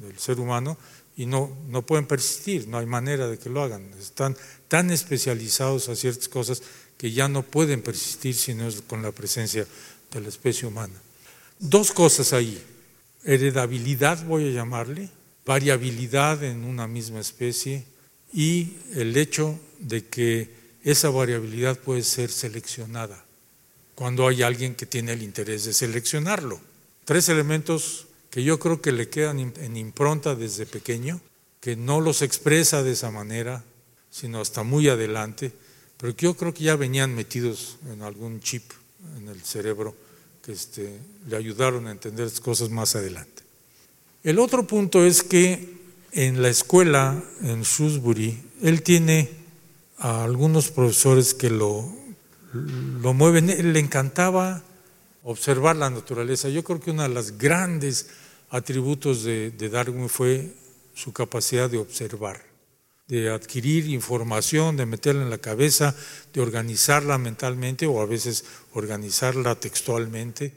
del 0.00 0.18
ser 0.18 0.40
humano, 0.40 0.76
y 1.16 1.26
no, 1.26 1.56
no 1.68 1.82
pueden 1.82 2.06
persistir, 2.06 2.68
no 2.68 2.78
hay 2.78 2.86
manera 2.86 3.26
de 3.26 3.38
que 3.38 3.48
lo 3.48 3.62
hagan. 3.62 3.90
Están 3.98 4.36
tan 4.68 4.90
especializados 4.90 5.88
a 5.88 5.96
ciertas 5.96 6.28
cosas 6.28 6.62
que 6.98 7.12
ya 7.12 7.28
no 7.28 7.42
pueden 7.42 7.82
persistir 7.82 8.34
si 8.34 8.54
no 8.54 8.68
es 8.68 8.82
con 8.82 9.02
la 9.02 9.12
presencia 9.12 9.66
de 10.12 10.20
la 10.20 10.28
especie 10.28 10.68
humana. 10.68 10.94
Dos 11.58 11.92
cosas 11.92 12.32
ahí, 12.32 12.62
heredabilidad 13.24 14.24
voy 14.26 14.48
a 14.48 14.52
llamarle, 14.52 15.08
variabilidad 15.46 16.44
en 16.44 16.64
una 16.64 16.86
misma 16.86 17.20
especie 17.20 17.84
y 18.32 18.74
el 18.94 19.16
hecho 19.16 19.58
de 19.78 20.04
que 20.04 20.50
esa 20.82 21.08
variabilidad 21.10 21.78
puede 21.78 22.02
ser 22.02 22.30
seleccionada 22.30 23.25
cuando 23.96 24.28
hay 24.28 24.42
alguien 24.42 24.76
que 24.76 24.86
tiene 24.86 25.14
el 25.14 25.22
interés 25.22 25.64
de 25.64 25.72
seleccionarlo. 25.72 26.60
Tres 27.04 27.28
elementos 27.28 28.06
que 28.30 28.44
yo 28.44 28.60
creo 28.60 28.80
que 28.80 28.92
le 28.92 29.08
quedan 29.08 29.40
en 29.40 29.76
impronta 29.76 30.36
desde 30.36 30.66
pequeño, 30.66 31.20
que 31.60 31.74
no 31.74 32.00
los 32.00 32.22
expresa 32.22 32.84
de 32.84 32.92
esa 32.92 33.10
manera, 33.10 33.64
sino 34.10 34.40
hasta 34.40 34.62
muy 34.62 34.88
adelante, 34.88 35.50
pero 35.96 36.14
que 36.14 36.26
yo 36.26 36.36
creo 36.36 36.54
que 36.54 36.64
ya 36.64 36.76
venían 36.76 37.14
metidos 37.14 37.78
en 37.90 38.02
algún 38.02 38.40
chip 38.40 38.62
en 39.16 39.28
el 39.28 39.42
cerebro 39.42 39.96
que 40.42 40.52
este, 40.52 41.00
le 41.28 41.36
ayudaron 41.36 41.86
a 41.86 41.90
entender 41.90 42.30
cosas 42.40 42.70
más 42.70 42.94
adelante. 42.94 43.42
El 44.22 44.38
otro 44.38 44.66
punto 44.66 45.04
es 45.04 45.22
que 45.22 45.76
en 46.12 46.40
la 46.40 46.48
escuela, 46.48 47.22
en 47.42 47.62
Shrewsbury, 47.62 48.42
él 48.62 48.82
tiene 48.82 49.28
a 49.98 50.24
algunos 50.24 50.70
profesores 50.70 51.34
que 51.34 51.50
lo, 51.50 51.92
lo 53.00 53.14
mueven. 53.14 53.72
Le 53.72 53.78
encantaba 53.78 54.62
observar 55.22 55.76
la 55.76 55.90
naturaleza. 55.90 56.48
Yo 56.48 56.62
creo 56.62 56.80
que 56.80 56.90
uno 56.90 57.02
de 57.02 57.08
los 57.08 57.38
grandes 57.38 58.08
atributos 58.50 59.24
de, 59.24 59.50
de 59.50 59.68
Darwin 59.68 60.08
fue 60.08 60.54
su 60.94 61.12
capacidad 61.12 61.68
de 61.68 61.78
observar, 61.78 62.42
de 63.08 63.30
adquirir 63.30 63.88
información, 63.88 64.76
de 64.76 64.86
meterla 64.86 65.22
en 65.22 65.30
la 65.30 65.38
cabeza, 65.38 65.94
de 66.32 66.40
organizarla 66.40 67.18
mentalmente 67.18 67.86
o 67.86 68.00
a 68.00 68.06
veces 68.06 68.44
organizarla 68.72 69.54
textualmente. 69.56 70.52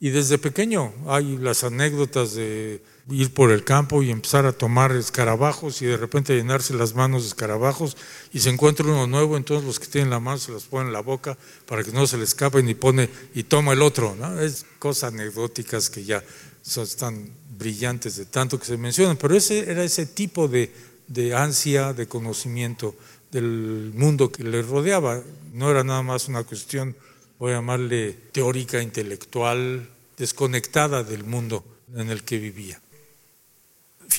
Y 0.00 0.10
desde 0.10 0.38
pequeño 0.38 0.92
hay 1.06 1.36
las 1.36 1.62
anécdotas 1.64 2.34
de 2.34 2.82
ir 3.10 3.34
por 3.34 3.50
el 3.50 3.64
campo 3.64 4.02
y 4.02 4.10
empezar 4.10 4.46
a 4.46 4.52
tomar 4.52 4.92
escarabajos 4.92 5.82
y 5.82 5.86
de 5.86 5.96
repente 5.96 6.36
llenarse 6.36 6.74
las 6.74 6.94
manos 6.94 7.22
de 7.22 7.28
escarabajos 7.28 7.96
y 8.32 8.40
se 8.40 8.50
encuentra 8.50 8.86
uno 8.86 9.06
nuevo, 9.06 9.36
entonces 9.36 9.66
los 9.66 9.80
que 9.80 9.86
tienen 9.86 10.10
la 10.10 10.20
mano 10.20 10.38
se 10.38 10.52
las 10.52 10.64
ponen 10.64 10.88
en 10.88 10.92
la 10.92 11.00
boca 11.00 11.36
para 11.66 11.82
que 11.82 11.92
no 11.92 12.06
se 12.06 12.16
le 12.16 12.24
escapen 12.24 12.68
y 12.68 12.74
pone 12.74 13.08
y 13.34 13.42
toma 13.44 13.72
el 13.72 13.82
otro, 13.82 14.14
¿no? 14.14 14.40
Es 14.40 14.66
cosas 14.78 15.12
anecdóticas 15.12 15.90
que 15.90 16.04
ya 16.04 16.22
son 16.62 16.86
tan 16.98 17.30
brillantes 17.58 18.16
de 18.16 18.26
tanto 18.26 18.58
que 18.58 18.66
se 18.66 18.76
mencionan, 18.76 19.16
pero 19.16 19.34
ese 19.34 19.70
era 19.70 19.82
ese 19.82 20.06
tipo 20.06 20.46
de, 20.46 20.72
de 21.08 21.34
ansia 21.34 21.92
de 21.92 22.06
conocimiento 22.06 22.94
del 23.32 23.92
mundo 23.94 24.30
que 24.30 24.44
le 24.44 24.62
rodeaba, 24.62 25.22
no 25.54 25.70
era 25.70 25.82
nada 25.82 26.02
más 26.02 26.28
una 26.28 26.44
cuestión, 26.44 26.94
voy 27.38 27.52
a 27.52 27.56
llamarle 27.56 28.12
teórica, 28.30 28.80
intelectual, 28.80 29.88
desconectada 30.16 31.02
del 31.02 31.24
mundo 31.24 31.64
en 31.94 32.10
el 32.10 32.22
que 32.22 32.38
vivía. 32.38 32.81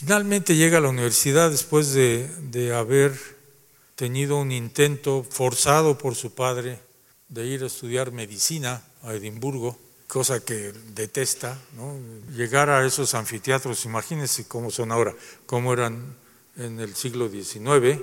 Finalmente 0.06 0.58
llega 0.58 0.80
a 0.80 0.82
la 0.82 0.90
universidad 0.90 1.50
después 1.50 1.94
de, 1.94 2.74
haber 2.76 3.18
tenido 3.96 4.36
un 4.36 4.52
intento 4.52 5.24
forzado 5.24 5.98
por 5.98 6.16
su 6.16 6.34
padre 6.34 6.78
de 7.30 7.46
ir 7.46 7.64
a 7.64 7.68
estudiar 7.68 8.12
medicina 8.12 8.84
a 9.04 9.14
Edimburgo, 9.14 9.78
cosa 10.08 10.44
que 10.44 10.74
detesta, 10.94 11.58
llegar 12.36 12.70
a 12.70 12.86
esos 12.86 13.14
anfiteatros, 13.14 13.86
imagínense 13.86 14.46
cómo 14.46 14.72
son 14.72 14.92
ahora, 14.92 15.16
cómo 15.46 15.72
eran 15.72 16.18
en 16.58 16.82
el 16.82 16.96
siglo 16.96 17.30
XIX, 17.30 18.02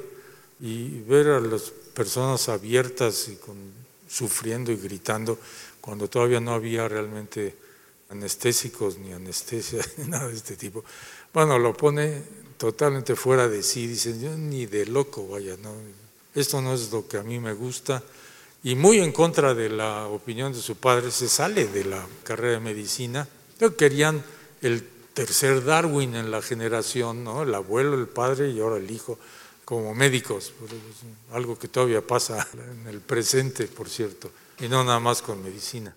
y 0.58 1.00
ver 1.00 1.28
a 1.28 1.40
las 1.40 1.64
personas 1.92 2.48
abiertas 2.48 3.28
y 3.28 3.38
sufriendo 4.08 4.72
y 4.72 4.76
gritando 4.76 5.38
cuando 5.82 6.08
todavía 6.08 6.40
no 6.40 6.54
había 6.54 6.88
realmente 6.88 7.54
anestésicos 8.10 8.98
ni 8.98 9.12
anestesia, 9.12 9.84
ni 9.96 10.08
nada 10.08 10.28
de 10.28 10.36
este 10.36 10.56
tipo. 10.56 10.84
Bueno, 11.32 11.58
lo 11.60 11.72
pone 11.74 12.22
totalmente 12.56 13.14
fuera 13.14 13.46
de 13.46 13.62
sí, 13.62 13.86
dice, 13.86 14.12
ni 14.12 14.66
de 14.66 14.86
loco, 14.86 15.28
vaya, 15.28 15.56
no, 15.62 15.72
esto 16.34 16.60
no 16.60 16.74
es 16.74 16.90
lo 16.90 17.06
que 17.06 17.18
a 17.18 17.22
mí 17.22 17.38
me 17.38 17.52
gusta. 17.52 18.02
Y 18.64 18.74
muy 18.74 18.98
en 18.98 19.12
contra 19.12 19.54
de 19.54 19.68
la 19.68 20.06
opinión 20.08 20.52
de 20.52 20.60
su 20.60 20.76
padre, 20.76 21.10
se 21.12 21.28
sale 21.28 21.66
de 21.66 21.84
la 21.84 22.04
carrera 22.24 22.54
de 22.54 22.60
medicina. 22.60 23.26
Pero 23.58 23.76
querían 23.76 24.22
el 24.60 24.86
tercer 25.14 25.64
Darwin 25.64 26.16
en 26.16 26.30
la 26.30 26.42
generación, 26.42 27.22
¿no? 27.22 27.44
el 27.44 27.54
abuelo, 27.54 27.94
el 27.94 28.08
padre 28.08 28.50
y 28.50 28.60
ahora 28.60 28.76
el 28.76 28.90
hijo, 28.90 29.18
como 29.64 29.94
médicos, 29.94 30.52
algo 31.32 31.58
que 31.58 31.68
todavía 31.68 32.04
pasa 32.04 32.46
en 32.54 32.88
el 32.88 33.00
presente, 33.00 33.66
por 33.68 33.88
cierto, 33.88 34.30
y 34.58 34.68
no 34.68 34.82
nada 34.82 34.98
más 34.98 35.22
con 35.22 35.42
medicina 35.42 35.94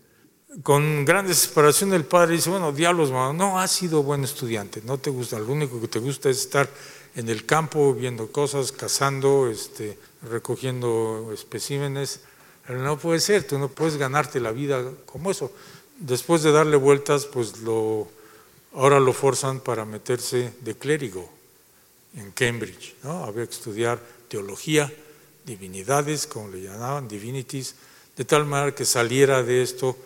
con 0.62 1.04
gran 1.06 1.26
desesperación 1.26 1.94
el 1.94 2.06
padre 2.06 2.36
dice, 2.36 2.50
bueno, 2.50 2.72
diablos, 2.72 3.10
no 3.10 3.60
has 3.60 3.72
sido 3.72 4.04
buen 4.04 4.24
estudiante, 4.24 4.82
no 4.86 5.00
te 5.00 5.10
gusta, 5.10 5.40
lo 5.40 5.52
único 5.52 5.82
que 5.82 5.88
te 5.88 6.00
gusta 6.00 6.30
es 6.30 6.42
estar 6.42 6.70
en 7.16 7.30
el 7.30 7.46
campo 7.46 7.94
viendo 7.94 8.32
cosas, 8.32 8.72
cazando, 8.72 9.50
este, 9.50 9.98
recogiendo 10.30 11.32
especímenes. 11.34 12.22
Pero 12.66 12.80
no 12.80 12.98
puede 12.98 13.20
ser, 13.20 13.46
tú 13.46 13.58
no 13.60 13.68
puedes 13.68 13.98
ganarte 13.98 14.40
la 14.40 14.52
vida 14.52 14.84
como 15.06 15.32
eso. 15.32 15.52
Después 16.00 16.44
de 16.44 16.52
darle 16.52 16.78
vueltas, 16.78 17.26
pues 17.26 17.60
lo, 17.60 18.08
ahora 18.74 19.00
lo 19.00 19.14
forzan 19.14 19.60
para 19.60 19.86
meterse 19.86 20.54
de 20.62 20.76
clérigo 20.76 21.30
en 22.16 22.32
Cambridge. 22.32 22.96
¿no? 23.04 23.26
Había 23.26 23.46
que 23.46 23.54
estudiar 23.54 24.00
teología, 24.28 24.92
divinidades, 25.46 26.26
como 26.26 26.50
le 26.50 26.62
llamaban, 26.62 27.08
divinities, 27.08 27.76
de 28.16 28.26
tal 28.26 28.46
manera 28.46 28.74
que 28.74 28.86
saliera 28.86 29.44
de 29.44 29.62
esto 29.62 29.98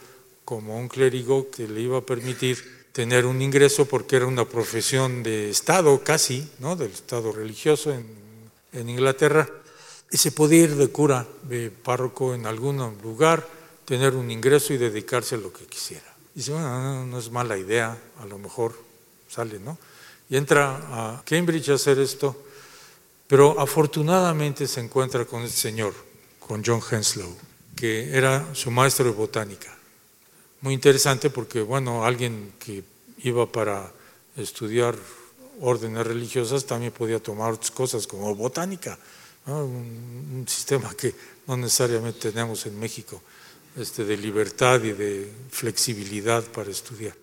como 0.48 0.80
un 0.80 0.88
clérigo 0.88 1.51
que 1.51 1.68
le 1.68 1.82
iba 1.82 1.98
a 1.98 2.01
permitir 2.08 2.88
tener 2.94 3.25
un 3.25 3.42
ingreso 3.42 3.84
porque 3.84 4.16
era 4.16 4.27
una 4.27 4.46
profesión 4.46 5.22
de 5.22 5.50
Estado 5.50 6.01
casi, 6.06 6.50
¿no? 6.60 6.77
del 6.77 6.92
Estado 6.92 7.34
religioso 7.34 7.92
en, 7.92 8.88
Inglaterra, 8.89 9.50
y 10.10 10.16
se 10.16 10.32
podía 10.32 10.63
ir 10.63 10.75
de 10.77 10.88
cura, 10.88 11.27
de 11.44 11.70
párroco 11.70 12.34
en 12.34 12.46
algún 12.46 12.77
lugar, 13.04 13.46
tener 13.84 14.16
un 14.16 14.32
ingreso 14.32 14.74
y 14.74 14.77
dedicarse 14.77 15.36
a 15.36 15.39
lo 15.39 15.51
que 15.51 15.66
quisiera. 15.66 16.16
Y 16.34 16.39
dice, 16.39 16.54
bueno, 16.54 17.06
no, 17.06 17.20
es 17.20 17.30
mala 17.30 17.58
idea, 17.58 17.98
a 18.18 18.25
lo 18.25 18.38
mejor 18.38 18.74
sale, 19.27 19.60
¿no? 19.60 19.77
Y 20.30 20.38
entra 20.38 20.77
a 21.18 21.24
Cambridge 21.25 21.70
a 21.70 21.74
hacer 21.74 22.00
esto, 22.00 22.42
pero 23.27 23.60
afortunadamente 23.60 24.66
se 24.66 24.80
encuentra 24.80 25.25
con 25.25 25.44
este 25.44 25.58
señor, 25.58 25.94
con 26.39 26.63
John 26.63 26.80
Henslow, 26.89 27.36
que 27.75 28.16
era 28.16 28.48
su 28.54 28.72
maestro 28.72 29.04
de 29.04 29.12
botánica 29.12 29.76
muy 30.67 30.74
interesante 30.74 31.29
porque, 31.29 31.62
bueno, 31.62 32.03
alguien 32.03 32.51
que 32.59 32.83
iba 33.19 33.50
para 33.50 33.89
estudiar 34.36 34.97
órdenes 35.62 36.05
religiosas 36.05 36.65
también 36.65 36.91
podía 36.91 37.24
tomar 37.24 37.53
otras 37.53 37.71
cosas 37.71 38.05
como 38.05 38.36
botánica, 38.36 39.00
un, 39.45 40.43
sistema 40.45 40.93
que 40.93 41.15
no 41.47 41.55
necesariamente 41.55 42.33
tenemos 42.33 42.65
en 42.65 42.77
México, 42.77 43.21
este, 43.77 44.03
de 44.03 44.17
libertad 44.17 44.83
y 44.83 44.91
de 44.91 45.31
flexibilidad 45.50 46.43
para 46.43 46.69
estudiar. 46.69 47.15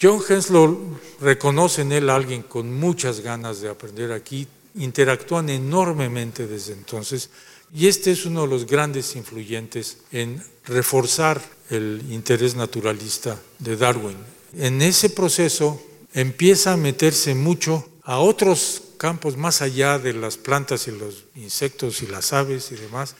John 0.00 0.22
Henslow 0.26 0.98
reconoce 1.20 1.82
en 1.82 1.92
él 1.92 2.08
a 2.08 2.14
alguien 2.14 2.44
con 2.44 2.72
muchas 2.72 3.20
ganas 3.20 3.60
de 3.60 3.68
aprender 3.68 4.10
aquí, 4.10 4.48
interactúan 4.76 5.50
enormemente 5.50 6.46
desde 6.46 6.72
entonces 6.72 7.28
y 7.74 7.88
este 7.88 8.10
es 8.12 8.24
uno 8.24 8.42
de 8.42 8.48
los 8.48 8.66
grandes 8.66 9.16
influyentes 9.16 9.98
en 10.12 10.42
reforzar 10.64 11.42
el 11.70 12.02
interés 12.10 12.54
naturalista 12.54 13.40
de 13.58 13.76
Darwin. 13.76 14.16
En 14.56 14.82
ese 14.82 15.10
proceso 15.10 15.82
empieza 16.12 16.72
a 16.72 16.76
meterse 16.76 17.34
mucho 17.34 17.88
a 18.02 18.18
otros 18.18 18.82
campos 18.96 19.36
más 19.36 19.62
allá 19.62 19.98
de 19.98 20.12
las 20.12 20.36
plantas 20.36 20.86
y 20.88 20.92
los 20.92 21.24
insectos 21.34 22.02
y 22.02 22.06
las 22.06 22.32
aves 22.32 22.70
y 22.72 22.76
demás, 22.76 23.16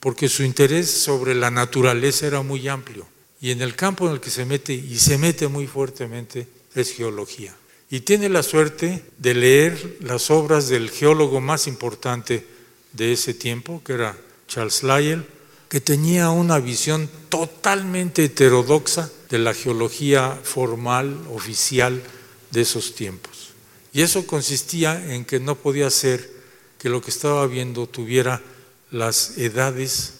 porque 0.00 0.28
su 0.28 0.42
interés 0.42 0.90
sobre 0.90 1.34
la 1.34 1.50
naturaleza 1.50 2.26
era 2.26 2.42
muy 2.42 2.68
amplio. 2.68 3.06
Y 3.40 3.50
en 3.50 3.62
el 3.62 3.76
campo 3.76 4.06
en 4.06 4.14
el 4.14 4.20
que 4.20 4.30
se 4.30 4.44
mete, 4.44 4.72
y 4.72 4.98
se 4.98 5.18
mete 5.18 5.48
muy 5.48 5.66
fuertemente, 5.66 6.46
es 6.74 6.92
geología. 6.92 7.54
Y 7.90 8.00
tiene 8.00 8.28
la 8.28 8.42
suerte 8.42 9.04
de 9.18 9.34
leer 9.34 9.98
las 10.00 10.30
obras 10.30 10.68
del 10.68 10.90
geólogo 10.90 11.40
más 11.40 11.66
importante 11.66 12.46
de 12.92 13.12
ese 13.12 13.34
tiempo, 13.34 13.82
que 13.84 13.92
era 13.92 14.16
Charles 14.48 14.82
Lyell, 14.82 15.24
que 15.68 15.80
tenía 15.80 16.30
una 16.30 16.58
visión 16.58 17.08
totalmente 17.28 18.24
heterodoxa 18.24 19.10
de 19.30 19.38
la 19.38 19.54
geología 19.54 20.38
formal, 20.42 21.26
oficial 21.32 22.02
de 22.50 22.60
esos 22.60 22.94
tiempos. 22.94 23.50
Y 23.92 24.02
eso 24.02 24.26
consistía 24.26 25.14
en 25.14 25.24
que 25.24 25.40
no 25.40 25.54
podía 25.56 25.90
ser 25.90 26.30
que 26.78 26.88
lo 26.88 27.00
que 27.00 27.10
estaba 27.10 27.46
viendo 27.46 27.86
tuviera 27.86 28.42
las 28.90 29.38
edades 29.38 30.14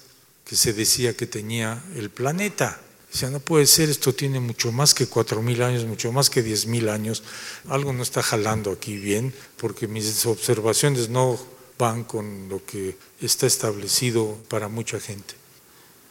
que 0.45 0.57
se 0.57 0.73
decía 0.73 1.17
que 1.17 1.27
tenía 1.27 1.83
el 1.95 2.11
planeta. 2.11 2.81
O 3.13 3.17
sea, 3.17 3.31
no 3.31 3.39
puede 3.39 3.67
ser, 3.67 3.89
esto 3.89 4.13
tiene 4.13 4.41
mucho 4.41 4.73
más 4.73 4.93
que 4.93 5.07
cuatro 5.07 5.41
mil 5.41 5.63
años, 5.63 5.85
mucho 5.85 6.11
más 6.11 6.31
que 6.31 6.43
diez 6.43 6.67
mil 6.67 6.89
años. 6.89 7.23
Algo 7.69 7.93
no 7.93 8.03
está 8.03 8.23
jalando 8.23 8.73
aquí 8.73 8.97
bien, 8.97 9.33
porque 9.57 9.87
mis 9.87 10.27
observaciones 10.27 11.09
no 11.09 11.39
van 11.79 12.05
con 12.05 12.49
lo 12.49 12.65
que 12.65 12.97
está 13.21 13.47
establecido 13.47 14.37
para 14.49 14.69
mucha 14.69 15.01
gente. 15.01 15.35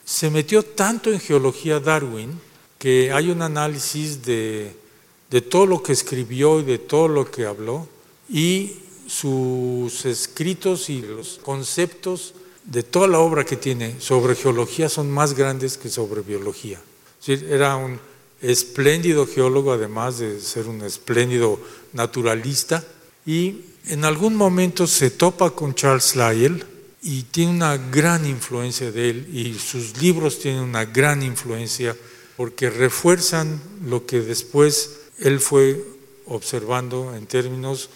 Se 0.05 0.29
metió 0.29 0.63
tanto 0.63 1.11
en 1.11 1.19
geología 1.19 1.79
Darwin 1.79 2.39
que 2.77 3.11
hay 3.11 3.29
un 3.29 3.41
análisis 3.41 4.23
de, 4.23 4.75
de 5.29 5.41
todo 5.41 5.65
lo 5.65 5.81
que 5.81 5.93
escribió 5.93 6.59
y 6.59 6.63
de 6.63 6.79
todo 6.79 7.07
lo 7.07 7.29
que 7.29 7.45
habló 7.45 7.87
y 8.29 8.77
sus 9.07 10.05
escritos 10.05 10.89
y 10.89 11.01
los 11.01 11.39
conceptos 11.43 12.33
de 12.63 12.83
toda 12.83 13.07
la 13.07 13.19
obra 13.19 13.45
que 13.45 13.57
tiene 13.57 13.99
sobre 13.99 14.35
geología 14.35 14.89
son 14.89 15.11
más 15.11 15.33
grandes 15.33 15.77
que 15.77 15.89
sobre 15.89 16.21
biología. 16.21 16.79
era 17.27 17.75
un 17.75 17.99
espléndido 18.41 19.25
geólogo, 19.25 19.71
además 19.71 20.19
de 20.19 20.39
ser 20.39 20.67
un 20.67 20.81
espléndido 20.81 21.59
naturalista, 21.93 22.83
y 23.25 23.61
en 23.87 24.05
algún 24.05 24.35
momento 24.35 24.87
se 24.87 25.11
topa 25.11 25.51
con 25.51 25.75
Charles 25.75 26.15
Lyell 26.15 26.65
y 27.01 27.23
tiene 27.23 27.51
una 27.51 27.77
gran 27.77 28.25
influencia 28.25 28.91
de 28.91 29.09
él, 29.09 29.29
y 29.33 29.59
sus 29.59 30.01
libros 30.01 30.39
tienen 30.39 30.61
una 30.61 30.85
gran 30.85 31.21
influencia 31.21 31.95
porque 32.37 32.69
refuerzan 32.69 33.61
lo 33.85 34.05
que 34.05 34.21
después 34.21 34.99
él 35.19 35.39
fue 35.39 35.83
observando 36.25 37.13
en 37.15 37.25
términos 37.27 37.89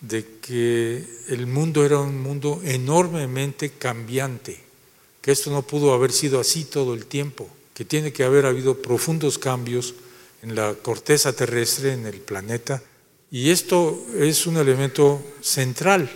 de 0.00 0.26
que 0.40 1.04
el 1.28 1.46
mundo 1.46 1.84
era 1.86 1.98
un 1.98 2.20
mundo 2.20 2.60
enormemente 2.64 3.70
cambiante, 3.70 4.60
que 5.22 5.32
esto 5.32 5.50
no 5.50 5.62
pudo 5.62 5.94
haber 5.94 6.12
sido 6.12 6.40
así 6.40 6.64
todo 6.64 6.94
el 6.94 7.06
tiempo, 7.06 7.48
que 7.72 7.84
tiene 7.84 8.12
que 8.12 8.24
haber 8.24 8.44
habido 8.44 8.82
profundos 8.82 9.38
cambios 9.38 9.94
en 10.42 10.54
la 10.54 10.74
corteza 10.74 11.32
terrestre, 11.32 11.94
en 11.94 12.06
el 12.06 12.18
planeta, 12.20 12.82
y 13.32 13.50
esto 13.50 13.98
es 14.14 14.46
un 14.46 14.58
elemento 14.58 15.20
central, 15.40 16.08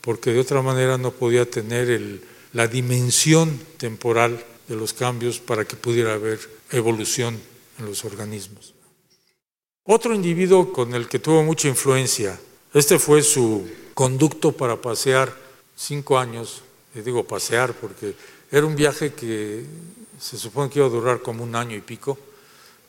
porque 0.00 0.32
de 0.32 0.40
otra 0.40 0.60
manera 0.62 0.98
no 0.98 1.12
podía 1.12 1.48
tener 1.48 2.20
la 2.52 2.66
dimensión 2.66 3.58
temporal 3.78 4.44
de 4.66 4.74
los 4.74 4.92
cambios 4.92 5.38
para 5.38 5.64
que 5.64 5.76
pudiera 5.76 6.14
haber 6.14 6.40
evolución 6.72 7.40
en 7.78 7.86
los 7.86 8.04
organismos. 8.04 8.74
Otro 9.84 10.12
individuo 10.12 10.72
con 10.72 10.92
el 10.94 11.06
que 11.06 11.20
tuvo 11.20 11.44
mucha 11.44 11.68
influencia 11.68 12.38
este 12.74 12.98
fue 12.98 13.22
su 13.22 13.66
conducto 13.94 14.52
para 14.52 14.76
pasear 14.76 15.34
cinco 15.74 16.18
años, 16.18 16.60
le 16.94 17.02
digo 17.02 17.24
pasear 17.24 17.72
porque 17.72 18.14
era 18.50 18.66
un 18.66 18.76
viaje 18.76 19.14
que 19.14 19.64
se 20.20 20.36
supone 20.36 20.68
que 20.68 20.80
iba 20.80 20.88
a 20.88 20.90
durar 20.90 21.22
como 21.22 21.42
un 21.42 21.54
año 21.54 21.74
y 21.74 21.80
pico, 21.80 22.18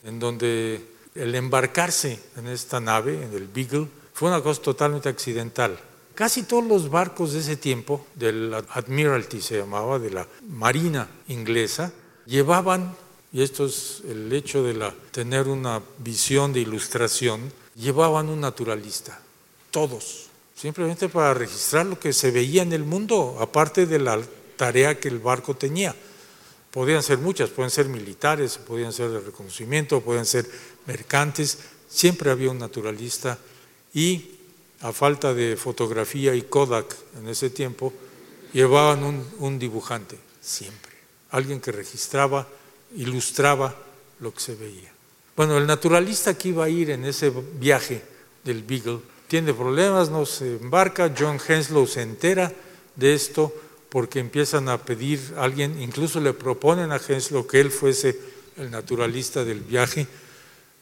en 0.03 0.19
donde 0.19 0.96
el 1.17 1.35
embarcarse 1.35 2.19
en 2.35 2.47
esta 2.47 2.79
nave, 2.79 3.23
en 3.23 3.33
el 3.33 3.47
Beagle, 3.47 3.87
fue 4.13 4.29
una 4.29 4.41
cosa 4.41 4.61
totalmente 4.61 5.09
accidental. 5.09 5.77
Casi 6.15 6.43
todos 6.43 6.65
los 6.65 6.89
barcos 6.89 7.33
de 7.33 7.39
ese 7.39 7.57
tiempo, 7.57 8.07
del 8.15 8.53
Admiralty 8.53 9.41
se 9.41 9.57
llamaba, 9.59 9.99
de 9.99 10.11
la 10.11 10.27
Marina 10.49 11.07
inglesa, 11.27 11.91
llevaban, 12.25 12.95
y 13.31 13.43
esto 13.43 13.65
es 13.65 14.01
el 14.07 14.31
hecho 14.33 14.63
de 14.63 14.73
la, 14.73 14.93
tener 15.11 15.47
una 15.47 15.81
visión 15.99 16.53
de 16.53 16.61
ilustración, 16.61 17.51
llevaban 17.75 18.29
un 18.29 18.41
naturalista 18.41 19.19
todos, 19.69 20.25
simplemente 20.55 21.07
para 21.07 21.35
registrar 21.35 21.85
lo 21.85 21.99
que 21.99 22.13
se 22.13 22.31
veía 22.31 22.63
en 22.63 22.73
el 22.73 22.83
mundo, 22.83 23.37
aparte 23.39 23.85
de 23.85 23.99
la 23.99 24.19
tarea 24.55 24.99
que 24.99 25.07
el 25.07 25.19
barco 25.19 25.55
tenía. 25.55 25.95
Podían 26.71 27.01
ser 27.01 27.17
muchas, 27.17 27.49
pueden 27.49 27.71
ser 27.71 27.87
militares, 27.87 28.57
podían 28.57 28.93
ser 28.93 29.09
de 29.09 29.19
reconocimiento, 29.19 30.01
pueden 30.01 30.25
ser 30.25 30.45
mercantes, 30.85 31.57
siempre 31.89 32.29
había 32.29 32.51
un 32.51 32.59
naturalista 32.59 33.37
y 33.93 34.31
a 34.81 34.91
falta 34.91 35.33
de 35.33 35.57
fotografía 35.57 36.35
y 36.35 36.43
Kodak 36.43 36.95
en 37.17 37.27
ese 37.29 37.49
tiempo, 37.49 37.93
llevaban 38.53 39.03
un, 39.03 39.25
un 39.39 39.57
dibujante, 39.57 40.17
siempre, 40.39 40.91
alguien 41.31 41.59
que 41.59 41.71
registraba, 41.71 42.47
ilustraba 42.95 43.75
lo 44.19 44.33
que 44.33 44.39
se 44.39 44.55
veía. 44.55 44.91
Bueno, 45.35 45.57
el 45.57 45.67
naturalista 45.67 46.37
que 46.37 46.49
iba 46.49 46.65
a 46.65 46.69
ir 46.69 46.91
en 46.91 47.05
ese 47.05 47.31
viaje 47.59 48.01
del 48.43 48.63
Beagle, 48.63 48.99
tiene 49.27 49.53
problemas, 49.53 50.09
no 50.09 50.25
se 50.25 50.55
embarca, 50.55 51.13
John 51.17 51.39
Henslow 51.45 51.85
se 51.85 52.01
entera 52.01 52.51
de 52.95 53.13
esto 53.13 53.53
porque 53.89 54.19
empiezan 54.19 54.69
a 54.69 54.83
pedir 54.83 55.19
a 55.37 55.43
alguien, 55.43 55.81
incluso 55.81 56.19
le 56.19 56.33
proponen 56.33 56.91
a 56.91 56.97
Henslow 56.97 57.47
que 57.47 57.59
él 57.59 57.71
fuese 57.71 58.19
el 58.57 58.71
naturalista 58.71 59.45
del 59.45 59.61
viaje 59.61 60.07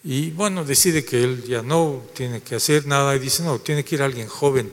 y 0.08 0.30
bueno, 0.30 0.64
decide 0.64 1.04
que 1.04 1.24
él 1.24 1.44
ya 1.44 1.64
no 1.64 2.04
tiene 2.14 2.42
que 2.42 2.54
hacer 2.54 2.86
nada 2.86 3.16
y 3.16 3.20
dice, 3.20 3.42
no, 3.42 3.58
tiene 3.58 3.84
que 3.84 3.96
ir 3.96 4.04
alguien 4.04 4.28
joven. 4.28 4.72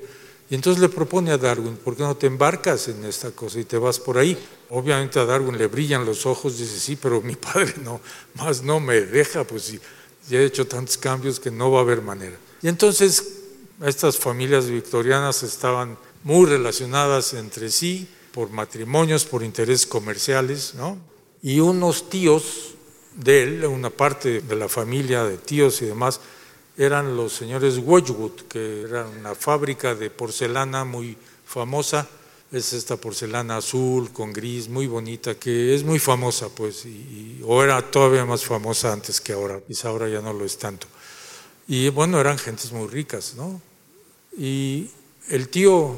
Y 0.51 0.55
entonces 0.55 0.83
le 0.83 0.90
propone 0.90 1.31
a 1.31 1.38
Darwin, 1.38 1.77
¿por 1.77 1.97
qué 1.97 2.03
no 2.03 2.14
te 2.14 2.27
embarcas 2.27 2.88
en 2.88 3.03
esta 3.07 3.31
cosa 3.31 3.59
y 3.59 3.64
te 3.64 3.79
vas 3.79 3.99
por 3.99 4.18
ahí? 4.18 4.37
Obviamente 4.68 5.18
a 5.18 5.25
Darwin 5.25 5.57
le 5.57 5.68
brillan 5.68 6.05
los 6.05 6.27
ojos, 6.27 6.59
dice, 6.59 6.79
sí, 6.79 6.97
pero 7.01 7.23
mi 7.23 7.35
padre 7.53 7.73
no, 7.83 8.03
más 8.35 8.62
no 8.62 8.79
me 8.79 9.01
deja, 9.01 9.45
pues 9.45 9.73
ya 10.29 10.38
he 10.38 10.45
hecho 10.45 10.66
tantos 10.66 10.99
cambios 10.99 11.40
que 11.40 11.51
no 11.51 11.71
va 11.71 11.79
a 11.79 11.83
haber 11.83 12.03
manera. 12.03 12.37
Y 12.61 12.68
entonces 12.68 13.38
estas 13.83 14.18
familias 14.18 14.66
victorianas 14.66 15.42
estaban 15.42 15.97
muy 16.25 16.45
relacionadas 16.45 17.33
entre 17.33 17.71
sí 17.71 18.07
por 18.33 18.51
matrimonios, 18.51 19.25
por 19.25 19.42
intereses 19.42 19.87
comerciales, 19.87 20.75
¿no? 20.75 20.99
Y 21.42 21.61
unos 21.61 22.09
tíos 22.09 22.75
de 23.14 23.42
él, 23.42 23.64
una 23.66 23.90
parte 23.90 24.40
de 24.40 24.57
la 24.57 24.68
familia 24.68 25.25
de 25.25 25.38
tíos 25.38 25.83
y 25.83 25.87
demás, 25.87 26.21
eran 26.77 27.16
los 27.16 27.33
señores 27.33 27.79
Wedgwood, 27.79 28.42
que 28.49 28.83
eran 28.83 29.09
una 29.18 29.35
fábrica 29.35 29.95
de 29.95 30.11
porcelana 30.11 30.85
muy 30.85 31.16
famosa. 31.45 32.09
Es 32.51 32.73
esta 32.73 32.97
porcelana 32.97 33.59
azul 33.59 34.12
con 34.12 34.33
gris, 34.33 34.68
muy 34.68 34.87
bonita, 34.87 35.35
que 35.35 35.75
es 35.75 35.85
muy 35.85 35.99
famosa, 35.99 36.49
pues, 36.51 36.85
y, 36.85 37.40
o 37.45 37.62
era 37.62 37.81
todavía 37.90 38.27
más 38.27 38.45
famosa 38.45 38.92
antes 38.92 39.21
que 39.21 39.33
ahora, 39.33 39.61
quizá 39.66 39.88
ahora 39.88 40.09
ya 40.09 40.21
no 40.21 40.33
lo 40.33 40.45
es 40.45 40.59
tanto. 40.59 40.87
Y 41.66 41.88
bueno, 41.88 42.21
eran 42.21 42.38
gentes 42.38 42.73
muy 42.73 42.88
ricas, 42.88 43.35
¿no? 43.37 43.61
Y 44.37 44.90
el 45.29 45.49
tío 45.49 45.97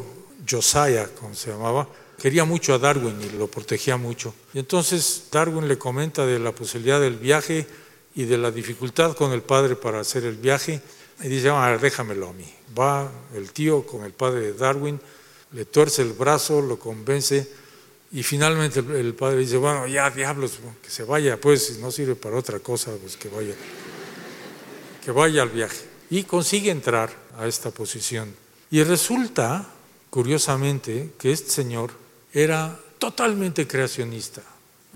Josiah, 0.49 1.09
como 1.19 1.35
se 1.35 1.51
llamaba, 1.51 1.89
quería 2.25 2.47
mucho 2.47 2.73
a 2.73 2.79
Darwin 2.79 3.21
y 3.21 3.37
lo 3.37 3.49
protegía 3.49 3.99
mucho. 3.99 4.35
Y 4.55 4.59
entonces 4.59 5.25
Darwin 5.31 5.69
le 5.69 5.77
comenta 5.77 6.25
de 6.25 6.39
la 6.39 6.53
posibilidad 6.53 6.99
del 6.99 7.17
viaje 7.17 7.67
y 8.15 8.25
de 8.25 8.39
la 8.39 8.51
dificultad 8.51 9.15
con 9.15 9.33
el 9.33 9.43
padre 9.43 9.77
para 9.77 10.01
hacer 10.01 10.25
el 10.25 10.37
viaje. 10.37 10.81
Y 11.23 11.29
dice, 11.29 11.51
ah, 11.51 11.77
déjamelo 11.77 12.31
a 12.31 12.33
mí. 12.33 12.51
Va 12.79 13.13
el 13.35 13.53
tío 13.53 13.85
con 13.85 14.07
el 14.07 14.13
padre 14.13 14.41
de 14.41 14.53
Darwin, 14.55 14.99
le 15.53 15.67
tuerce 15.67 16.01
el 16.01 16.15
brazo, 16.15 16.63
lo 16.63 16.79
convence 16.79 17.47
y 18.11 18.23
finalmente 18.23 18.81
el, 18.81 19.13
padre 19.13 19.41
dice, 19.41 19.59
bueno, 19.59 19.87
ya 19.87 20.09
diablos, 20.09 20.61
que 20.83 20.89
se 20.89 21.03
vaya, 21.03 21.39
pues 21.39 21.67
si 21.67 21.79
no 21.83 21.91
sirve 21.91 22.15
para 22.15 22.39
otra 22.39 22.59
cosa, 22.59 22.93
pues 23.03 23.19
que 23.19 23.29
vaya, 23.29 23.55
que 25.05 25.11
vaya 25.11 25.43
al 25.43 25.51
viaje. 25.51 25.85
Y 26.09 26.23
consigue 26.23 26.71
entrar 26.71 27.11
a 27.37 27.47
esta 27.47 27.71
posición. 27.71 28.35
Y 28.71 28.83
resulta, 28.83 29.69
curiosamente, 30.09 31.11
que 31.19 31.31
este 31.31 31.51
señor 31.51 32.03
era 32.35 32.77
totalmente 32.99 33.67
creacionista, 33.67 34.43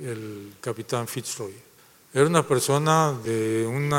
el 0.01 0.55
capitán 0.61 1.07
Fitzroy. 1.07 1.55
Era 2.13 2.27
una 2.27 2.47
persona 2.47 3.17
de 3.25 3.65
un 3.65 3.95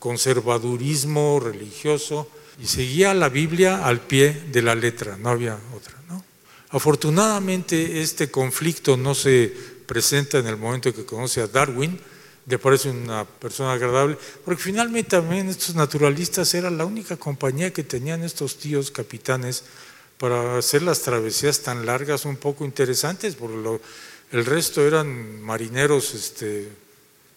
conservadurismo 0.00 1.38
religioso 1.38 2.28
y 2.60 2.66
seguía 2.66 3.14
la 3.14 3.28
Biblia 3.28 3.86
al 3.86 4.00
pie 4.00 4.32
de 4.50 4.60
la 4.60 4.74
letra, 4.74 5.16
no 5.16 5.28
había 5.28 5.56
otra. 5.74 5.94
¿no? 6.08 6.24
Afortunadamente 6.70 8.02
este 8.02 8.30
conflicto 8.30 8.96
no 8.96 9.14
se 9.14 9.54
presenta 9.86 10.38
en 10.38 10.46
el 10.48 10.56
momento 10.56 10.88
en 10.88 10.96
que 10.96 11.04
conoce 11.04 11.42
a 11.42 11.46
Darwin, 11.46 12.00
le 12.46 12.58
parece 12.58 12.90
una 12.90 13.24
persona 13.24 13.72
agradable, 13.72 14.18
porque 14.44 14.62
finalmente 14.62 15.10
también 15.10 15.48
estos 15.48 15.74
naturalistas 15.74 16.52
eran 16.54 16.76
la 16.76 16.84
única 16.84 17.16
compañía 17.16 17.72
que 17.72 17.84
tenían 17.84 18.22
estos 18.22 18.58
tíos 18.58 18.90
capitanes 18.90 19.64
para 20.18 20.58
hacer 20.58 20.82
las 20.82 21.02
travesías 21.02 21.60
tan 21.60 21.86
largas 21.86 22.24
un 22.24 22.36
poco 22.36 22.64
interesantes, 22.64 23.34
porque 23.34 23.80
el 24.32 24.46
resto 24.46 24.86
eran 24.86 25.42
marineros 25.42 26.14
este, 26.14 26.68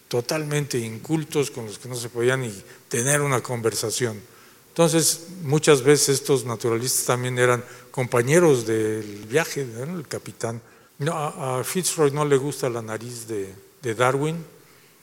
totalmente 0.08 0.78
incultos 0.78 1.50
con 1.50 1.66
los 1.66 1.78
que 1.78 1.88
no 1.88 1.96
se 1.96 2.08
podía 2.08 2.36
ni 2.36 2.52
tener 2.88 3.20
una 3.20 3.40
conversación. 3.42 4.20
Entonces, 4.68 5.26
muchas 5.42 5.82
veces 5.82 6.20
estos 6.20 6.44
naturalistas 6.44 7.04
también 7.04 7.38
eran 7.38 7.64
compañeros 7.90 8.66
del 8.66 9.26
viaje, 9.26 9.62
el 9.62 10.06
capitán. 10.06 10.62
a, 11.10 11.62
Fitzroy 11.64 12.12
no 12.12 12.24
le 12.24 12.36
gusta 12.36 12.70
la 12.70 12.82
nariz 12.82 13.26
de 13.26 13.94
Darwin, 13.94 14.44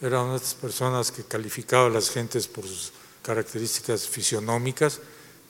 era 0.02 0.22
una 0.22 0.32
de 0.32 0.38
estas 0.38 0.56
personas 0.56 1.12
que 1.12 1.24
calificaba 1.24 1.88
a 1.88 1.90
las 1.90 2.10
gentes 2.10 2.48
por 2.48 2.66
sus 2.66 2.92
características 3.22 4.08
fisionómicas 4.08 5.00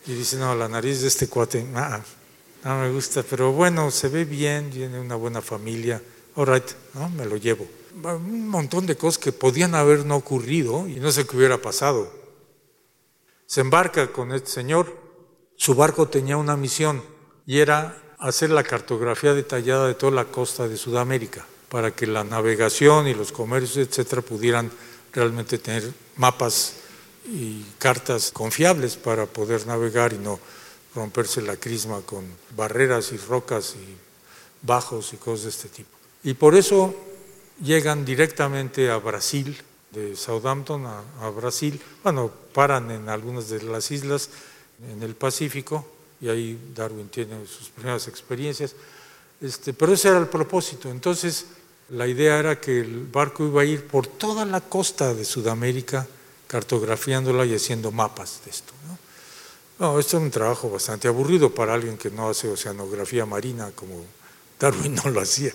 y 0.07 0.13
dice, 0.13 0.37
no, 0.37 0.55
la 0.55 0.67
nariz 0.67 1.01
de 1.01 1.07
este 1.07 1.27
cuate, 1.27 1.63
no 1.63 2.79
me 2.79 2.91
gusta, 2.91 3.23
pero 3.23 3.51
bueno, 3.51 3.91
se 3.91 4.07
ve 4.09 4.25
bien, 4.25 4.71
tiene 4.71 4.99
una 4.99 5.15
buena 5.15 5.41
familia, 5.41 6.01
all 6.35 6.47
right, 6.47 6.65
¿no? 6.93 7.09
me 7.09 7.25
lo 7.25 7.37
llevo. 7.37 7.67
Un 8.03 8.47
montón 8.49 8.85
de 8.85 8.97
cosas 8.97 9.17
que 9.17 9.31
podían 9.31 9.73
haber 9.73 10.05
no 10.05 10.15
ocurrido 10.15 10.87
y 10.87 10.95
no 10.95 11.11
sé 11.11 11.25
qué 11.25 11.37
hubiera 11.37 11.61
pasado. 11.61 12.11
Se 13.45 13.61
embarca 13.61 14.11
con 14.11 14.33
este 14.33 14.49
señor, 14.49 14.95
su 15.55 15.75
barco 15.75 16.07
tenía 16.07 16.37
una 16.37 16.57
misión 16.57 17.01
y 17.45 17.59
era 17.59 18.01
hacer 18.19 18.49
la 18.49 18.63
cartografía 18.63 19.33
detallada 19.33 19.87
de 19.87 19.93
toda 19.93 20.11
la 20.11 20.25
costa 20.25 20.67
de 20.67 20.77
Sudamérica 20.77 21.45
para 21.69 21.91
que 21.91 22.07
la 22.07 22.23
navegación 22.23 23.07
y 23.07 23.13
los 23.13 23.31
comercios, 23.31 23.87
etcétera, 23.87 24.21
pudieran 24.21 24.71
realmente 25.13 25.57
tener 25.57 25.91
mapas 26.17 26.73
y 27.25 27.63
cartas 27.79 28.31
confiables 28.31 28.95
para 28.95 29.25
poder 29.25 29.65
navegar 29.67 30.13
y 30.13 30.17
no 30.17 30.39
romperse 30.93 31.41
la 31.41 31.57
crisma 31.57 32.01
con 32.01 32.25
barreras 32.55 33.11
y 33.11 33.17
rocas 33.17 33.75
y 33.75 33.97
bajos 34.61 35.13
y 35.13 35.17
cosas 35.17 35.43
de 35.43 35.49
este 35.49 35.69
tipo. 35.69 35.89
Y 36.23 36.33
por 36.33 36.55
eso 36.55 36.95
llegan 37.61 38.05
directamente 38.05 38.89
a 38.89 38.97
Brasil, 38.97 39.57
de 39.91 40.15
Southampton 40.15 40.85
a, 40.85 41.29
Brasil, 41.29 41.79
bueno, 42.03 42.29
paran 42.53 42.91
en 42.91 43.07
algunas 43.07 43.49
de 43.49 43.63
las 43.63 43.91
islas 43.91 44.29
en 44.91 45.01
el 45.03 45.15
Pacífico 45.15 45.87
y 46.19 46.27
ahí 46.27 46.59
Darwin 46.75 47.07
tiene 47.07 47.45
sus 47.45 47.69
primeras 47.69 48.07
experiencias, 48.07 48.75
este, 49.39 49.73
pero 49.73 49.93
ese 49.93 50.09
era 50.09 50.17
el 50.17 50.27
propósito. 50.27 50.89
Entonces, 50.89 51.45
la 51.89 52.07
idea 52.07 52.39
era 52.39 52.59
que 52.59 52.79
el 52.79 53.05
barco 53.05 53.45
iba 53.45 53.61
a 53.61 53.65
ir 53.65 53.85
por 53.85 54.07
toda 54.07 54.45
la 54.45 54.61
costa 54.61 55.13
de 55.13 55.23
Sudamérica, 55.23 56.07
cartografiándola 56.47 57.45
y 57.45 57.55
haciendo 57.55 57.91
mapas 57.91 58.41
de 58.45 58.51
esto. 58.51 58.73
esto 59.99 60.17
es 60.17 60.23
un 60.23 60.31
trabajo 60.31 60.69
bastante 60.69 61.07
aburrido 61.07 61.53
para 61.53 61.73
alguien 61.73 61.97
que 61.97 62.09
no 62.09 62.29
hace 62.29 62.47
oceanografía 62.47 63.25
marina 63.25 63.71
como 63.75 64.05
Darwin 64.59 64.95
no 64.95 65.09
lo 65.09 65.21
hacía. 65.21 65.53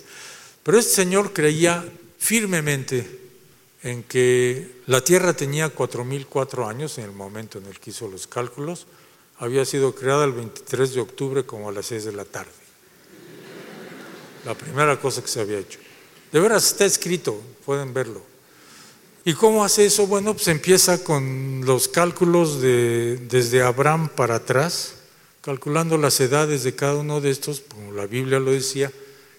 Pero 0.63 0.77
este 0.77 0.93
señor 0.93 1.33
creía 1.33 1.83
firmemente 2.17 3.19
en 3.83 4.03
que 4.03 4.81
la 4.85 5.01
Tierra 5.01 5.33
tenía 5.33 5.73
4.004 5.73 6.69
años 6.69 6.97
en 6.97 7.05
el 7.05 7.11
momento 7.11 7.57
en 7.57 7.65
el 7.65 7.79
que 7.79 7.89
hizo 7.89 8.07
los 8.07 8.27
cálculos, 8.27 8.85
había 9.39 9.65
sido 9.65 9.95
creada 9.95 10.25
el 10.25 10.33
23 10.33 10.93
de 10.93 11.01
octubre 11.01 11.45
como 11.45 11.69
a 11.69 11.71
las 11.71 11.87
6 11.87 12.05
de 12.05 12.11
la 12.11 12.25
tarde. 12.25 12.51
La 14.45 14.53
primera 14.53 14.99
cosa 14.99 15.21
que 15.21 15.27
se 15.27 15.41
había 15.41 15.57
hecho. 15.57 15.79
De 16.31 16.39
veras 16.39 16.65
está 16.67 16.85
escrito, 16.85 17.41
pueden 17.65 17.93
verlo. 17.93 18.30
¿Y 19.23 19.33
cómo 19.35 19.63
hace 19.63 19.85
eso? 19.85 20.07
Bueno, 20.07 20.33
pues 20.33 20.47
empieza 20.47 21.03
con 21.03 21.61
los 21.63 21.87
cálculos 21.87 22.59
de, 22.59 23.17
desde 23.29 23.61
Abraham 23.61 24.09
para 24.09 24.35
atrás, 24.35 24.95
calculando 25.41 25.95
las 25.99 26.19
edades 26.19 26.63
de 26.63 26.73
cada 26.73 26.95
uno 26.95 27.21
de 27.21 27.29
estos, 27.29 27.61
como 27.61 27.91
la 27.91 28.07
Biblia 28.07 28.39
lo 28.39 28.51
decía, 28.51 28.91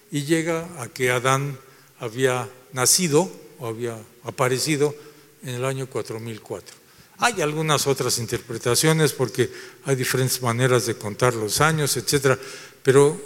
y 0.09 0.23
llega 0.23 0.69
a 0.79 0.87
que 0.87 1.11
Adán 1.11 1.57
había 1.99 2.49
nacido 2.71 3.29
o 3.59 3.67
había 3.67 3.97
aparecido 4.23 4.95
en 5.43 5.55
el 5.55 5.65
año 5.65 5.87
4004. 5.87 6.75
Hay 7.17 7.41
algunas 7.41 7.85
otras 7.85 8.19
interpretaciones 8.19 9.11
porque 9.11 9.49
hay 9.83 9.97
diferentes 9.97 10.41
maneras 10.41 10.85
de 10.85 10.95
contar 10.95 11.33
los 11.33 11.59
años, 11.59 11.97
etcétera, 11.97 12.39
pero 12.83 13.19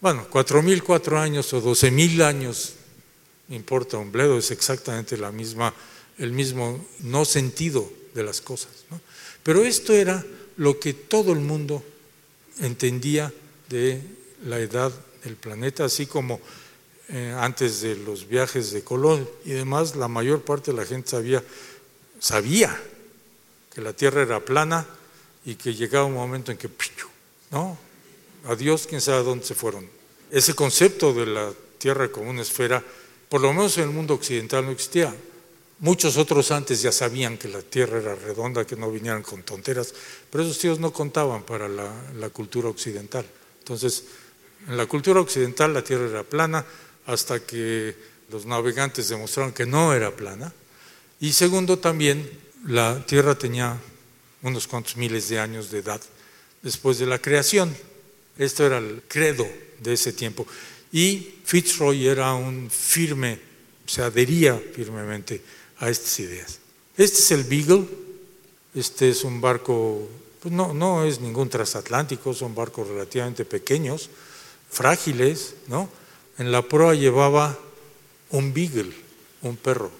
bueno, 0.00 0.26
4004 0.30 1.18
años 1.18 1.52
o 1.52 1.60
12000 1.60 2.22
años, 2.22 2.74
importa 3.48 3.98
un 3.98 4.12
bledo, 4.12 4.38
es 4.38 4.50
exactamente 4.50 5.16
la 5.16 5.32
misma, 5.32 5.74
el 6.18 6.32
mismo 6.32 6.84
no 7.00 7.24
sentido 7.24 7.90
de 8.14 8.22
las 8.22 8.40
cosas. 8.40 8.70
Pero 9.42 9.64
esto 9.64 9.92
era 9.92 10.24
lo 10.56 10.80
que 10.80 10.92
todo 10.94 11.32
el 11.32 11.40
mundo 11.40 11.82
entendía 12.60 13.32
de 13.68 14.02
la 14.44 14.58
edad 14.58 14.92
del 15.22 15.36
planeta, 15.36 15.84
así 15.84 16.06
como 16.06 16.40
eh, 17.08 17.34
antes 17.38 17.82
de 17.82 17.96
los 17.96 18.26
viajes 18.26 18.72
de 18.72 18.82
Colón 18.82 19.28
y 19.44 19.50
demás, 19.50 19.94
la 19.94 20.08
mayor 20.08 20.42
parte 20.42 20.72
de 20.72 20.76
la 20.78 20.84
gente 20.84 21.10
sabía, 21.10 21.42
sabía 22.18 22.76
que 23.72 23.80
la 23.80 23.92
Tierra 23.92 24.22
era 24.22 24.44
plana 24.44 24.86
y 25.44 25.54
que 25.54 25.74
llegaba 25.74 26.06
un 26.06 26.14
momento 26.14 26.50
en 26.50 26.58
que, 26.58 26.68
¿no? 27.50 27.78
Adiós, 28.46 28.86
quién 28.88 29.00
sabe 29.00 29.22
dónde 29.22 29.44
se 29.44 29.54
fueron. 29.54 29.88
Ese 30.30 30.54
concepto 30.54 31.12
de 31.12 31.26
la 31.26 31.52
Tierra 31.78 32.10
como 32.10 32.30
una 32.30 32.42
esfera, 32.42 32.82
por 33.28 33.40
lo 33.40 33.52
menos 33.52 33.76
en 33.78 33.84
el 33.84 33.90
mundo 33.90 34.14
occidental 34.14 34.64
no 34.64 34.70
existía. 34.70 35.14
Muchos 35.78 36.16
otros 36.16 36.50
antes 36.52 36.80
ya 36.80 36.90
sabían 36.90 37.36
que 37.36 37.48
la 37.48 37.60
Tierra 37.60 37.98
era 37.98 38.14
redonda, 38.14 38.66
que 38.66 38.76
no 38.76 38.90
vinieran 38.90 39.22
con 39.22 39.42
tonteras, 39.42 39.92
pero 40.30 40.44
esos 40.44 40.58
tíos 40.58 40.80
no 40.80 40.92
contaban 40.92 41.42
para 41.42 41.68
la, 41.68 41.92
la 42.18 42.30
cultura 42.30 42.68
occidental. 42.68 43.26
Entonces, 43.58 44.04
en 44.68 44.76
la 44.76 44.86
cultura 44.86 45.20
occidental 45.20 45.74
la 45.74 45.84
Tierra 45.84 46.08
era 46.08 46.22
plana, 46.22 46.64
hasta 47.06 47.40
que 47.40 47.94
los 48.30 48.46
navegantes 48.46 49.08
demostraron 49.08 49.52
que 49.52 49.66
no 49.66 49.92
era 49.92 50.14
plana. 50.14 50.52
Y 51.20 51.32
segundo, 51.32 51.78
también 51.78 52.28
la 52.64 53.04
Tierra 53.06 53.36
tenía 53.36 53.78
unos 54.42 54.66
cuantos 54.66 54.96
miles 54.96 55.28
de 55.28 55.38
años 55.38 55.70
de 55.70 55.78
edad 55.78 56.00
después 56.62 56.98
de 56.98 57.06
la 57.06 57.18
creación. 57.18 57.76
Esto 58.38 58.66
era 58.66 58.78
el 58.78 59.02
credo 59.08 59.46
de 59.80 59.92
ese 59.92 60.12
tiempo. 60.12 60.46
Y 60.92 61.34
Fitzroy 61.44 62.06
era 62.06 62.34
un 62.34 62.70
firme, 62.70 63.38
se 63.86 64.02
adhería 64.02 64.60
firmemente 64.74 65.42
a 65.78 65.90
estas 65.90 66.20
ideas. 66.20 66.58
Este 66.96 67.18
es 67.18 67.30
el 67.32 67.44
Beagle, 67.44 67.86
este 68.74 69.08
es 69.10 69.24
un 69.24 69.40
barco, 69.40 70.08
pues 70.40 70.52
no, 70.52 70.74
no 70.74 71.04
es 71.04 71.20
ningún 71.20 71.48
transatlántico, 71.48 72.34
son 72.34 72.54
barcos 72.54 72.88
relativamente 72.88 73.44
pequeños, 73.44 74.10
frágiles, 74.70 75.54
¿no? 75.68 75.88
En 76.38 76.52
la 76.52 76.62
proa 76.62 76.94
llevaba 76.94 77.58
un 78.30 78.52
beagle, 78.52 78.92
un 79.42 79.56
perro. 79.56 79.90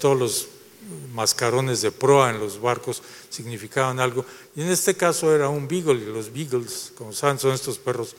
Todos 0.00 0.18
los 0.18 0.48
mascarones 1.12 1.82
de 1.82 1.92
proa 1.92 2.30
en 2.30 2.40
los 2.40 2.60
barcos 2.60 3.02
significaban 3.28 4.00
algo. 4.00 4.24
Y 4.56 4.62
en 4.62 4.68
este 4.68 4.96
caso 4.96 5.34
era 5.34 5.48
un 5.48 5.68
beagle, 5.68 6.02
y 6.02 6.06
los 6.06 6.32
beagles, 6.32 6.92
como 6.96 7.12
saben, 7.12 7.38
son 7.38 7.52
estos 7.52 7.78
perros. 7.78 8.16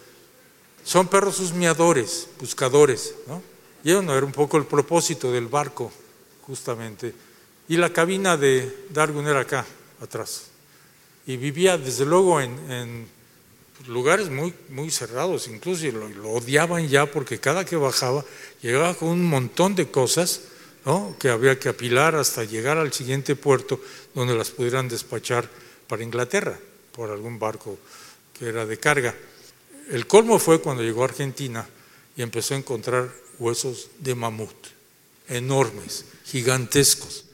Son 0.83 1.07
perros 1.07 1.39
husmeadores, 1.39 2.27
buscadores, 2.39 3.15
¿no? 3.27 3.41
Y 3.83 3.91
eso 3.91 4.01
no 4.01 4.15
era 4.15 4.25
un 4.25 4.31
poco 4.31 4.57
el 4.57 4.65
propósito 4.65 5.31
del 5.31 5.47
barco, 5.47 5.91
justamente. 6.41 7.13
Y 7.67 7.77
la 7.77 7.91
cabina 7.91 8.37
de 8.37 8.85
Darwin 8.89 9.27
era 9.27 9.41
acá, 9.41 9.65
atrás. 10.01 10.43
Y 11.25 11.37
vivía, 11.37 11.77
desde 11.77 12.05
luego, 12.05 12.41
en 12.41 13.07
lugares 13.87 14.29
muy, 14.29 14.53
muy 14.69 14.91
cerrados, 14.91 15.47
incluso 15.47 15.85
lo, 15.91 16.09
lo, 16.09 16.31
odiaban 16.31 16.87
ya 16.87 17.05
porque 17.05 17.39
cada 17.39 17.65
que 17.65 17.75
bajaba 17.75 18.23
llegaba 18.61 18.93
con 18.93 19.09
un 19.09 19.25
montón 19.25 19.75
de 19.75 19.89
cosas 19.89 20.41
¿no? 20.85 21.15
que 21.19 21.29
había 21.29 21.59
que 21.59 21.69
apilar 21.69 22.15
hasta 22.15 22.43
llegar 22.43 22.77
al 22.77 22.93
siguiente 22.93 23.35
puerto 23.35 23.79
donde 24.13 24.35
las 24.35 24.51
pudieran 24.51 24.87
despachar 24.87 25.49
para 25.87 26.03
Inglaterra 26.03 26.57
por 26.91 27.09
algún 27.09 27.39
barco 27.39 27.77
que 28.37 28.47
era 28.47 28.65
de 28.65 28.77
carga. 28.77 29.15
El 29.91 30.07
colmo 30.07 30.39
fue 30.39 30.61
cuando 30.61 30.83
llegó 30.83 31.01
a 31.01 31.05
Argentina 31.05 31.67
y 32.15 32.21
empezó 32.21 32.53
a 32.53 32.57
encontrar 32.57 33.13
huesos 33.39 33.89
de 33.99 34.15
mamut, 34.15 34.55
enormes, 35.27 36.05
gigantescos. 36.23 37.25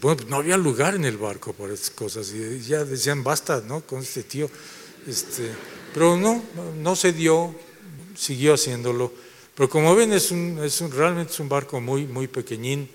Bueno, 0.00 0.16
pues 0.16 0.30
no 0.30 0.36
había 0.36 0.56
lugar 0.56 0.94
en 0.94 1.04
el 1.04 1.18
barco 1.18 1.52
para 1.52 1.74
estas 1.74 1.90
cosas 1.90 2.32
y 2.32 2.60
ya 2.62 2.82
decían, 2.86 3.22
basta, 3.22 3.60
¿no? 3.60 3.82
Con 3.82 4.00
este 4.00 4.22
tío. 4.22 4.48
Este, 5.06 5.50
pero 5.92 6.16
no, 6.16 6.42
no 6.78 6.96
se 6.96 7.12
dio, 7.12 7.54
siguió 8.16 8.54
haciéndolo. 8.54 9.12
Pero 9.54 9.68
como 9.68 9.94
ven, 9.94 10.14
es, 10.14 10.30
un, 10.30 10.60
es 10.64 10.80
un, 10.80 10.90
realmente 10.90 11.34
es 11.34 11.40
un 11.40 11.50
barco 11.50 11.78
muy, 11.78 12.06
muy 12.06 12.26
pequeñín 12.26 12.88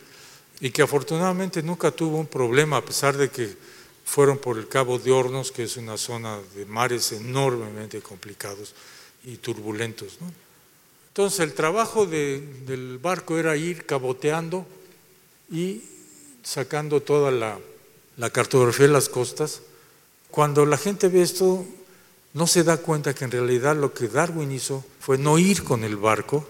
y 0.60 0.72
que 0.72 0.82
afortunadamente 0.82 1.62
nunca 1.62 1.92
tuvo 1.92 2.18
un 2.18 2.28
problema, 2.28 2.78
a 2.78 2.86
pesar 2.86 3.16
de 3.16 3.30
que 3.30 3.56
fueron 4.06 4.40
por 4.40 4.58
el 4.58 4.68
Cabo 4.68 4.98
de 4.98 5.12
Hornos, 5.12 5.52
que 5.52 5.64
es 5.64 5.78
una 5.78 5.98
zona 5.98 6.40
de 6.56 6.66
mares 6.66 7.12
enormemente 7.12 8.02
complicados 8.02 8.74
y 9.24 9.38
turbulentos. 9.38 10.18
Entonces 11.10 11.40
el 11.42 11.54
trabajo 11.54 12.06
del 12.06 13.00
barco 13.02 13.38
era 13.38 13.56
ir 13.56 13.86
caboteando 13.86 14.66
y 15.52 15.84
sacando 16.44 17.02
toda 17.02 17.32
la, 17.32 17.60
la 18.18 18.30
cartografía 18.30 18.88
de 18.88 18.94
las 18.94 19.10
costas. 19.10 19.62
Cuando 20.32 20.66
la 20.66 20.78
gente 20.78 21.08
ve 21.08 21.22
esto, 21.22 21.66
no 22.34 22.48
se 22.48 22.64
da 22.64 22.78
cuenta 22.78 23.14
que 23.14 23.26
en 23.26 23.32
realidad 23.32 23.76
lo 23.76 23.94
que 23.94 24.08
Darwin 24.08 24.52
hizo 24.52 24.84
fue 25.00 25.18
no 25.18 25.38
ir 25.38 25.64
con 25.64 25.84
el 25.84 25.98
barco, 25.98 26.50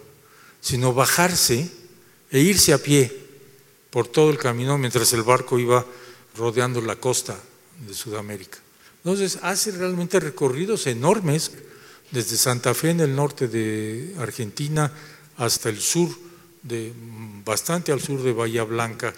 sino 0.62 0.94
bajarse 0.94 1.70
e 2.32 2.40
irse 2.40 2.74
a 2.74 2.78
pie 2.78 3.12
por 3.90 4.08
todo 4.08 4.32
el 4.32 4.38
camino 4.38 4.78
mientras 4.78 5.12
el 5.14 5.24
barco 5.24 5.60
iba 5.60 5.86
rodeando 6.36 6.82
la 6.82 6.96
costa 6.96 7.38
de 7.86 7.94
Sudamérica. 7.94 8.58
Entonces 9.04 9.40
hace 9.42 9.72
realmente 9.72 10.20
recorridos 10.20 10.88
enormes 10.88 11.52
desde 12.14 12.38
Santa 12.38 12.76
Fe 12.76 12.92
en 12.92 13.00
el 13.00 13.16
norte 13.16 13.48
de 13.48 14.14
Argentina 14.20 14.94
hasta 15.38 15.70
el 15.70 15.82
sur, 15.82 16.10
de, 16.62 16.94
bastante 17.44 17.92
al 17.92 18.02
sur 18.02 18.22
de 18.22 18.32
Bahía 18.32 18.64
Blanca 18.64 19.14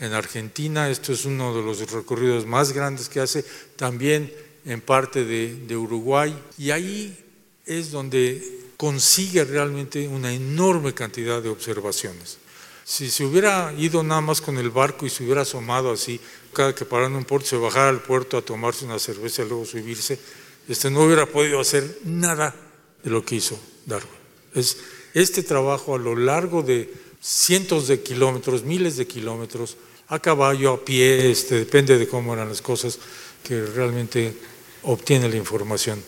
en 0.00 0.14
Argentina. 0.14 0.88
Esto 0.88 1.12
es 1.12 1.26
uno 1.26 1.54
de 1.54 1.62
los 1.62 1.92
recorridos 1.92 2.46
más 2.46 2.72
grandes 2.72 3.10
que 3.10 3.20
hace. 3.20 3.44
También 3.76 4.32
en 4.64 4.80
parte 4.80 5.24
de, 5.26 5.76
Uruguay, 5.76 6.34
y 6.56 6.70
ahí 6.70 7.16
es 7.66 7.90
donde 7.90 8.42
consigue 8.78 9.44
realmente 9.44 10.08
una 10.08 10.32
enorme 10.32 10.94
cantidad 10.94 11.42
de 11.42 11.50
observaciones. 11.50 12.38
Si 12.82 13.10
se 13.10 13.24
hubiera 13.24 13.74
ido 13.76 14.02
nada 14.02 14.22
más 14.22 14.40
con 14.40 14.56
el 14.56 14.70
barco 14.70 15.04
y 15.04 15.10
se 15.10 15.22
hubiera 15.22 15.42
asomado 15.42 15.92
así, 15.92 16.18
cada 16.54 16.74
que 16.74 16.86
parara 16.86 17.08
en 17.08 17.16
un 17.16 17.24
puerto 17.24 17.46
se 17.46 17.56
bajara 17.56 17.90
al 17.90 18.00
puerto 18.00 18.38
a 18.38 18.42
tomarse 18.42 18.86
una 18.86 18.98
cerveza 18.98 19.42
y 19.42 19.48
luego 19.48 19.66
subirse, 19.66 20.18
este 20.68 20.90
no 20.90 21.02
hubiera 21.02 21.26
podido 21.26 21.60
hacer 21.60 21.98
nada 22.04 22.54
de 23.02 23.10
lo 23.10 23.24
que 23.24 23.36
hizo 23.36 23.58
Darwin. 23.86 24.10
Es 24.54 24.76
este 25.14 25.42
trabajo 25.42 25.94
a 25.94 25.98
lo 25.98 26.14
largo 26.14 26.62
de 26.62 26.92
cientos 27.20 27.88
de 27.88 28.02
kilómetros, 28.02 28.62
miles 28.62 28.96
de 28.96 29.06
kilómetros, 29.06 29.76
a 30.08 30.18
caballo, 30.18 30.72
a 30.72 30.84
pie, 30.84 31.30
este, 31.30 31.56
depende 31.56 31.98
de 31.98 32.08
cómo 32.08 32.34
eran 32.34 32.48
las 32.48 32.62
cosas, 32.62 32.98
que 33.42 33.64
realmente 33.64 34.34
obtiene 34.82 35.28
la 35.28 35.36
información. 35.36 36.02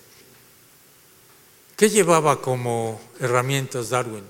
¿Qué 1.76 1.90
llevaba 1.90 2.40
como 2.40 3.00
herramientas 3.20 3.90
Darwin? 3.90 4.24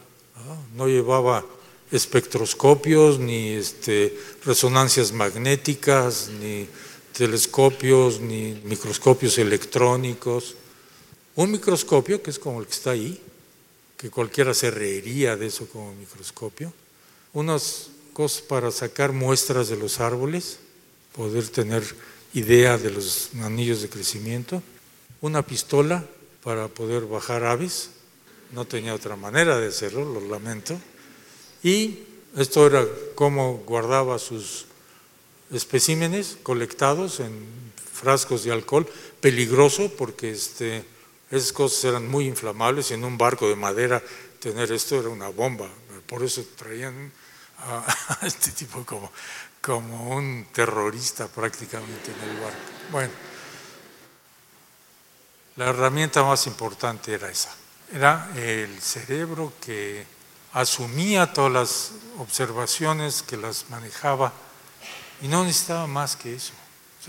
No 0.76 0.86
llevaba 0.86 1.44
espectroscopios, 1.90 3.18
ni 3.18 3.50
este, 3.50 4.16
resonancias 4.44 5.12
magnéticas, 5.12 6.30
ni 6.40 6.68
telescopios, 7.20 8.18
microscopios 8.18 9.36
electrónicos. 9.36 10.54
Un 11.36 11.50
microscopio, 11.50 12.22
que 12.22 12.30
es 12.30 12.38
como 12.38 12.60
el 12.60 12.66
que 12.66 12.72
está 12.72 12.92
ahí, 12.92 13.20
que 13.98 14.08
cualquiera 14.08 14.54
se 14.54 14.70
reiría 14.70 15.36
de 15.36 15.48
eso 15.48 15.68
como 15.68 15.94
microscopio. 15.96 16.72
Unas 17.34 17.90
cosas 18.14 18.40
para 18.40 18.70
sacar 18.70 19.12
muestras 19.12 19.68
de 19.68 19.76
los 19.76 20.00
árboles, 20.00 20.60
poder 21.14 21.46
tener 21.48 21.82
idea 22.32 22.78
de 22.78 22.90
los 22.90 23.28
anillos 23.42 23.82
de 23.82 23.90
crecimiento. 23.90 24.62
Una 25.20 25.44
pistola 25.44 26.02
para 26.42 26.68
poder 26.68 27.04
bajar 27.04 27.44
aves, 27.44 27.90
no 28.50 28.64
tenía 28.64 28.94
otra 28.94 29.16
manera 29.16 29.58
de 29.58 29.68
hacerlo, 29.68 30.06
lo 30.06 30.26
lamento. 30.26 30.80
Y 31.62 31.98
esto 32.34 32.66
era 32.66 32.86
cómo 33.14 33.58
guardaba 33.66 34.18
sus 34.18 34.64
especímenes 35.52 36.38
colectados 36.42 37.20
en 37.20 37.72
frascos 37.92 38.44
de 38.44 38.52
alcohol, 38.52 38.86
peligroso 39.20 39.92
porque 39.96 40.30
este, 40.30 40.84
esas 41.30 41.52
cosas 41.52 41.84
eran 41.84 42.08
muy 42.08 42.26
inflamables 42.26 42.90
y 42.90 42.94
en 42.94 43.04
un 43.04 43.18
barco 43.18 43.48
de 43.48 43.56
madera 43.56 44.02
tener 44.40 44.72
esto 44.72 44.98
era 44.98 45.08
una 45.08 45.28
bomba, 45.28 45.68
por 46.06 46.22
eso 46.22 46.44
traían 46.56 47.12
a, 47.58 47.84
este 48.22 48.52
tipo 48.52 48.84
como, 48.84 49.12
como 49.60 50.16
un 50.16 50.46
terrorista 50.52 51.28
prácticamente 51.28 52.10
en 52.12 52.30
el 52.30 52.40
barco. 52.40 52.58
Bueno, 52.90 53.12
la 55.56 55.66
herramienta 55.68 56.22
más 56.22 56.46
importante 56.46 57.12
era 57.12 57.30
esa, 57.30 57.54
era 57.92 58.30
el 58.34 58.80
cerebro 58.80 59.52
que 59.60 60.06
asumía 60.52 61.32
todas 61.32 61.52
las 61.52 61.92
observaciones, 62.18 63.22
que 63.22 63.36
las 63.36 63.68
manejaba 63.68 64.32
y 65.22 65.28
no 65.28 65.44
necesitaba 65.44 65.86
más 65.86 66.16
que 66.16 66.34
eso. 66.34 66.52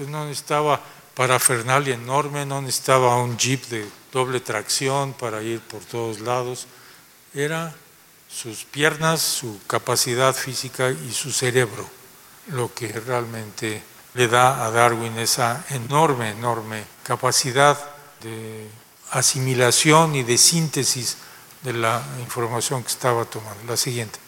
no 0.08 0.26
necesitaba 0.26 0.82
parafernalia 1.16 1.96
enorme, 1.96 2.46
no 2.46 2.62
necesitaba 2.62 3.18
un 3.18 3.38
jeep 3.38 3.66
de 3.68 3.88
doble 4.12 4.40
tracción 4.40 5.14
para 5.14 5.42
ir 5.42 5.60
por 5.62 5.82
todos 5.82 6.20
lados. 6.20 6.68
Era 7.34 7.74
sus 8.30 8.66
piernas, 8.66 9.22
su 9.22 9.60
capacidad 9.68 10.34
física 10.34 10.90
y 10.90 11.12
su 11.12 11.32
cerebro 11.32 12.02
lo 12.48 12.74
que 12.74 12.88
realmente 12.88 13.84
le 14.14 14.28
da 14.28 14.66
a 14.66 14.72
Darwin 14.72 15.18
esa 15.20 15.64
enorme, 15.70 16.32
enorme 16.32 16.84
capacidad 17.04 17.78
de 18.22 18.68
asimilación 19.12 20.16
y 20.16 20.24
de 20.24 20.38
síntesis 20.38 21.18
de 21.64 21.74
la 21.74 22.04
información 22.20 22.84
que 22.84 22.90
estaba 22.90 23.26
tomando. 23.26 23.64
La 23.68 23.78
siguiente. 23.78 24.20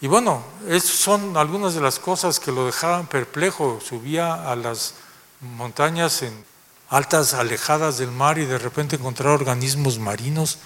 Y 0.00 0.06
bueno, 0.06 0.42
esas 0.68 0.90
son 0.90 1.36
algunas 1.36 1.74
de 1.74 1.80
las 1.80 1.98
cosas 1.98 2.40
que 2.40 2.52
lo 2.52 2.66
dejaban 2.66 3.06
perplejo. 3.06 3.80
Subía 3.80 4.50
a 4.50 4.56
las 4.56 4.94
montañas 5.40 6.22
en 6.22 6.44
altas, 6.90 7.34
alejadas 7.34 7.98
del 7.98 8.10
mar 8.10 8.38
y 8.38 8.44
de 8.44 8.58
repente 8.58 8.96
encontraba 8.96 9.34
organismos 9.34 9.98
marinos. 9.98 10.58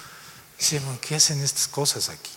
Dice, 0.57 0.81
¿qué 1.01 1.15
hacen 1.15 1.41
estas 1.41 1.67
cosas 1.67 2.09
aquí? 2.09 2.31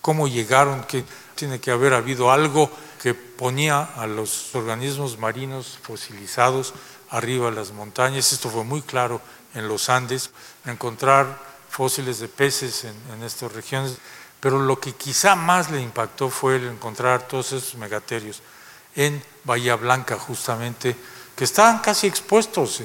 ¿Cómo 0.00 0.28
llegaron? 0.28 0.84
Que 0.84 1.04
tiene 1.34 1.60
que 1.60 1.70
haber 1.70 1.94
habido 1.94 2.30
algo 2.30 2.70
que 3.02 3.14
ponía 3.14 3.82
a 3.82 4.06
los 4.06 4.54
organismos 4.54 5.18
marinos 5.18 5.78
fosilizados 5.82 6.72
arriba 7.10 7.50
de 7.50 7.56
las 7.56 7.72
montañas. 7.72 8.32
Esto 8.32 8.50
fue 8.50 8.64
muy 8.64 8.82
claro 8.82 9.20
en 9.54 9.68
los 9.68 9.88
Andes, 9.88 10.30
encontrar 10.64 11.38
fósiles 11.70 12.18
de 12.18 12.28
peces 12.28 12.84
en, 12.84 13.22
estas 13.22 13.52
regiones, 13.52 13.96
pero 14.44 14.58
lo 14.58 14.78
que 14.78 14.92
quizá 14.92 15.34
más 15.34 15.70
le 15.70 15.80
impactó 15.80 16.28
fue 16.28 16.56
el 16.56 16.66
encontrar 16.68 17.26
todos 17.26 17.52
esos 17.52 17.76
megaterios 17.76 18.42
en 18.94 19.24
Bahía 19.42 19.74
Blanca, 19.74 20.18
justamente, 20.18 20.94
que 21.34 21.44
estaban 21.44 21.78
casi 21.78 22.08
expuestos. 22.08 22.82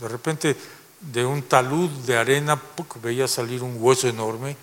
De 0.00 0.08
repente, 0.08 0.56
de 0.98 1.26
un 1.26 1.42
talud 1.42 1.90
de 2.06 2.16
arena, 2.16 2.58
veía 3.02 3.28
salir 3.28 3.62
un 3.62 3.76
hueso 3.78 4.08
enorme. 4.08 4.56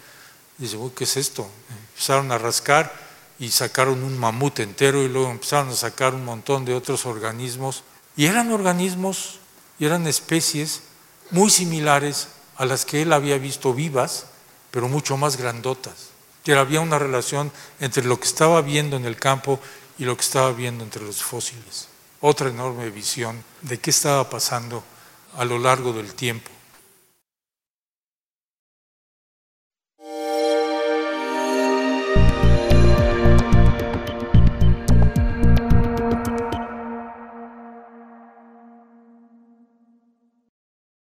Y 0.57 0.63
dice, 0.63 0.79
¿qué 0.95 1.03
es 1.03 1.17
esto? 1.17 1.47
Empezaron 1.91 2.31
a 2.31 2.39
rascar 2.39 2.91
y 3.37 3.51
sacaron 3.51 4.03
un 4.03 4.17
mamut 4.17 4.57
entero 4.57 5.03
y 5.03 5.09
luego 5.09 5.29
empezaron 5.29 5.69
a 5.69 5.75
sacar 5.75 6.15
un 6.15 6.25
montón 6.25 6.65
de 6.65 6.73
otros 6.73 7.05
organismos. 7.05 7.83
Y 8.15 8.25
eran 8.25 8.51
organismos 8.51 9.37
y 9.77 9.85
eran 9.85 10.07
especies 10.07 10.81
muy 11.29 11.51
similares 11.51 12.29
a 12.55 12.65
las 12.65 12.85
que 12.85 13.03
él 13.03 13.13
había 13.13 13.37
visto 13.37 13.71
vivas, 13.71 14.25
pero 14.77 14.89
mucho 14.89 15.17
más 15.17 15.37
grandotas. 15.37 16.09
Que 16.43 16.53
había 16.53 16.81
una 16.81 16.99
relación 16.99 17.51
entre 17.79 18.03
lo 18.03 18.19
que 18.19 18.27
estaba 18.27 18.61
viendo 18.61 18.95
en 18.95 19.05
el 19.05 19.15
campo 19.15 19.59
y 19.97 20.05
lo 20.05 20.15
que 20.15 20.21
estaba 20.21 20.51
viendo 20.51 20.83
entre 20.83 21.01
los 21.01 21.23
fósiles. 21.23 21.87
Otra 22.21 22.49
enorme 22.49 22.91
visión 22.91 23.43
de 23.63 23.79
qué 23.79 23.89
estaba 23.89 24.29
pasando 24.29 24.83
a 25.35 25.45
lo 25.45 25.57
largo 25.57 25.93
del 25.93 26.13
tiempo. 26.13 26.51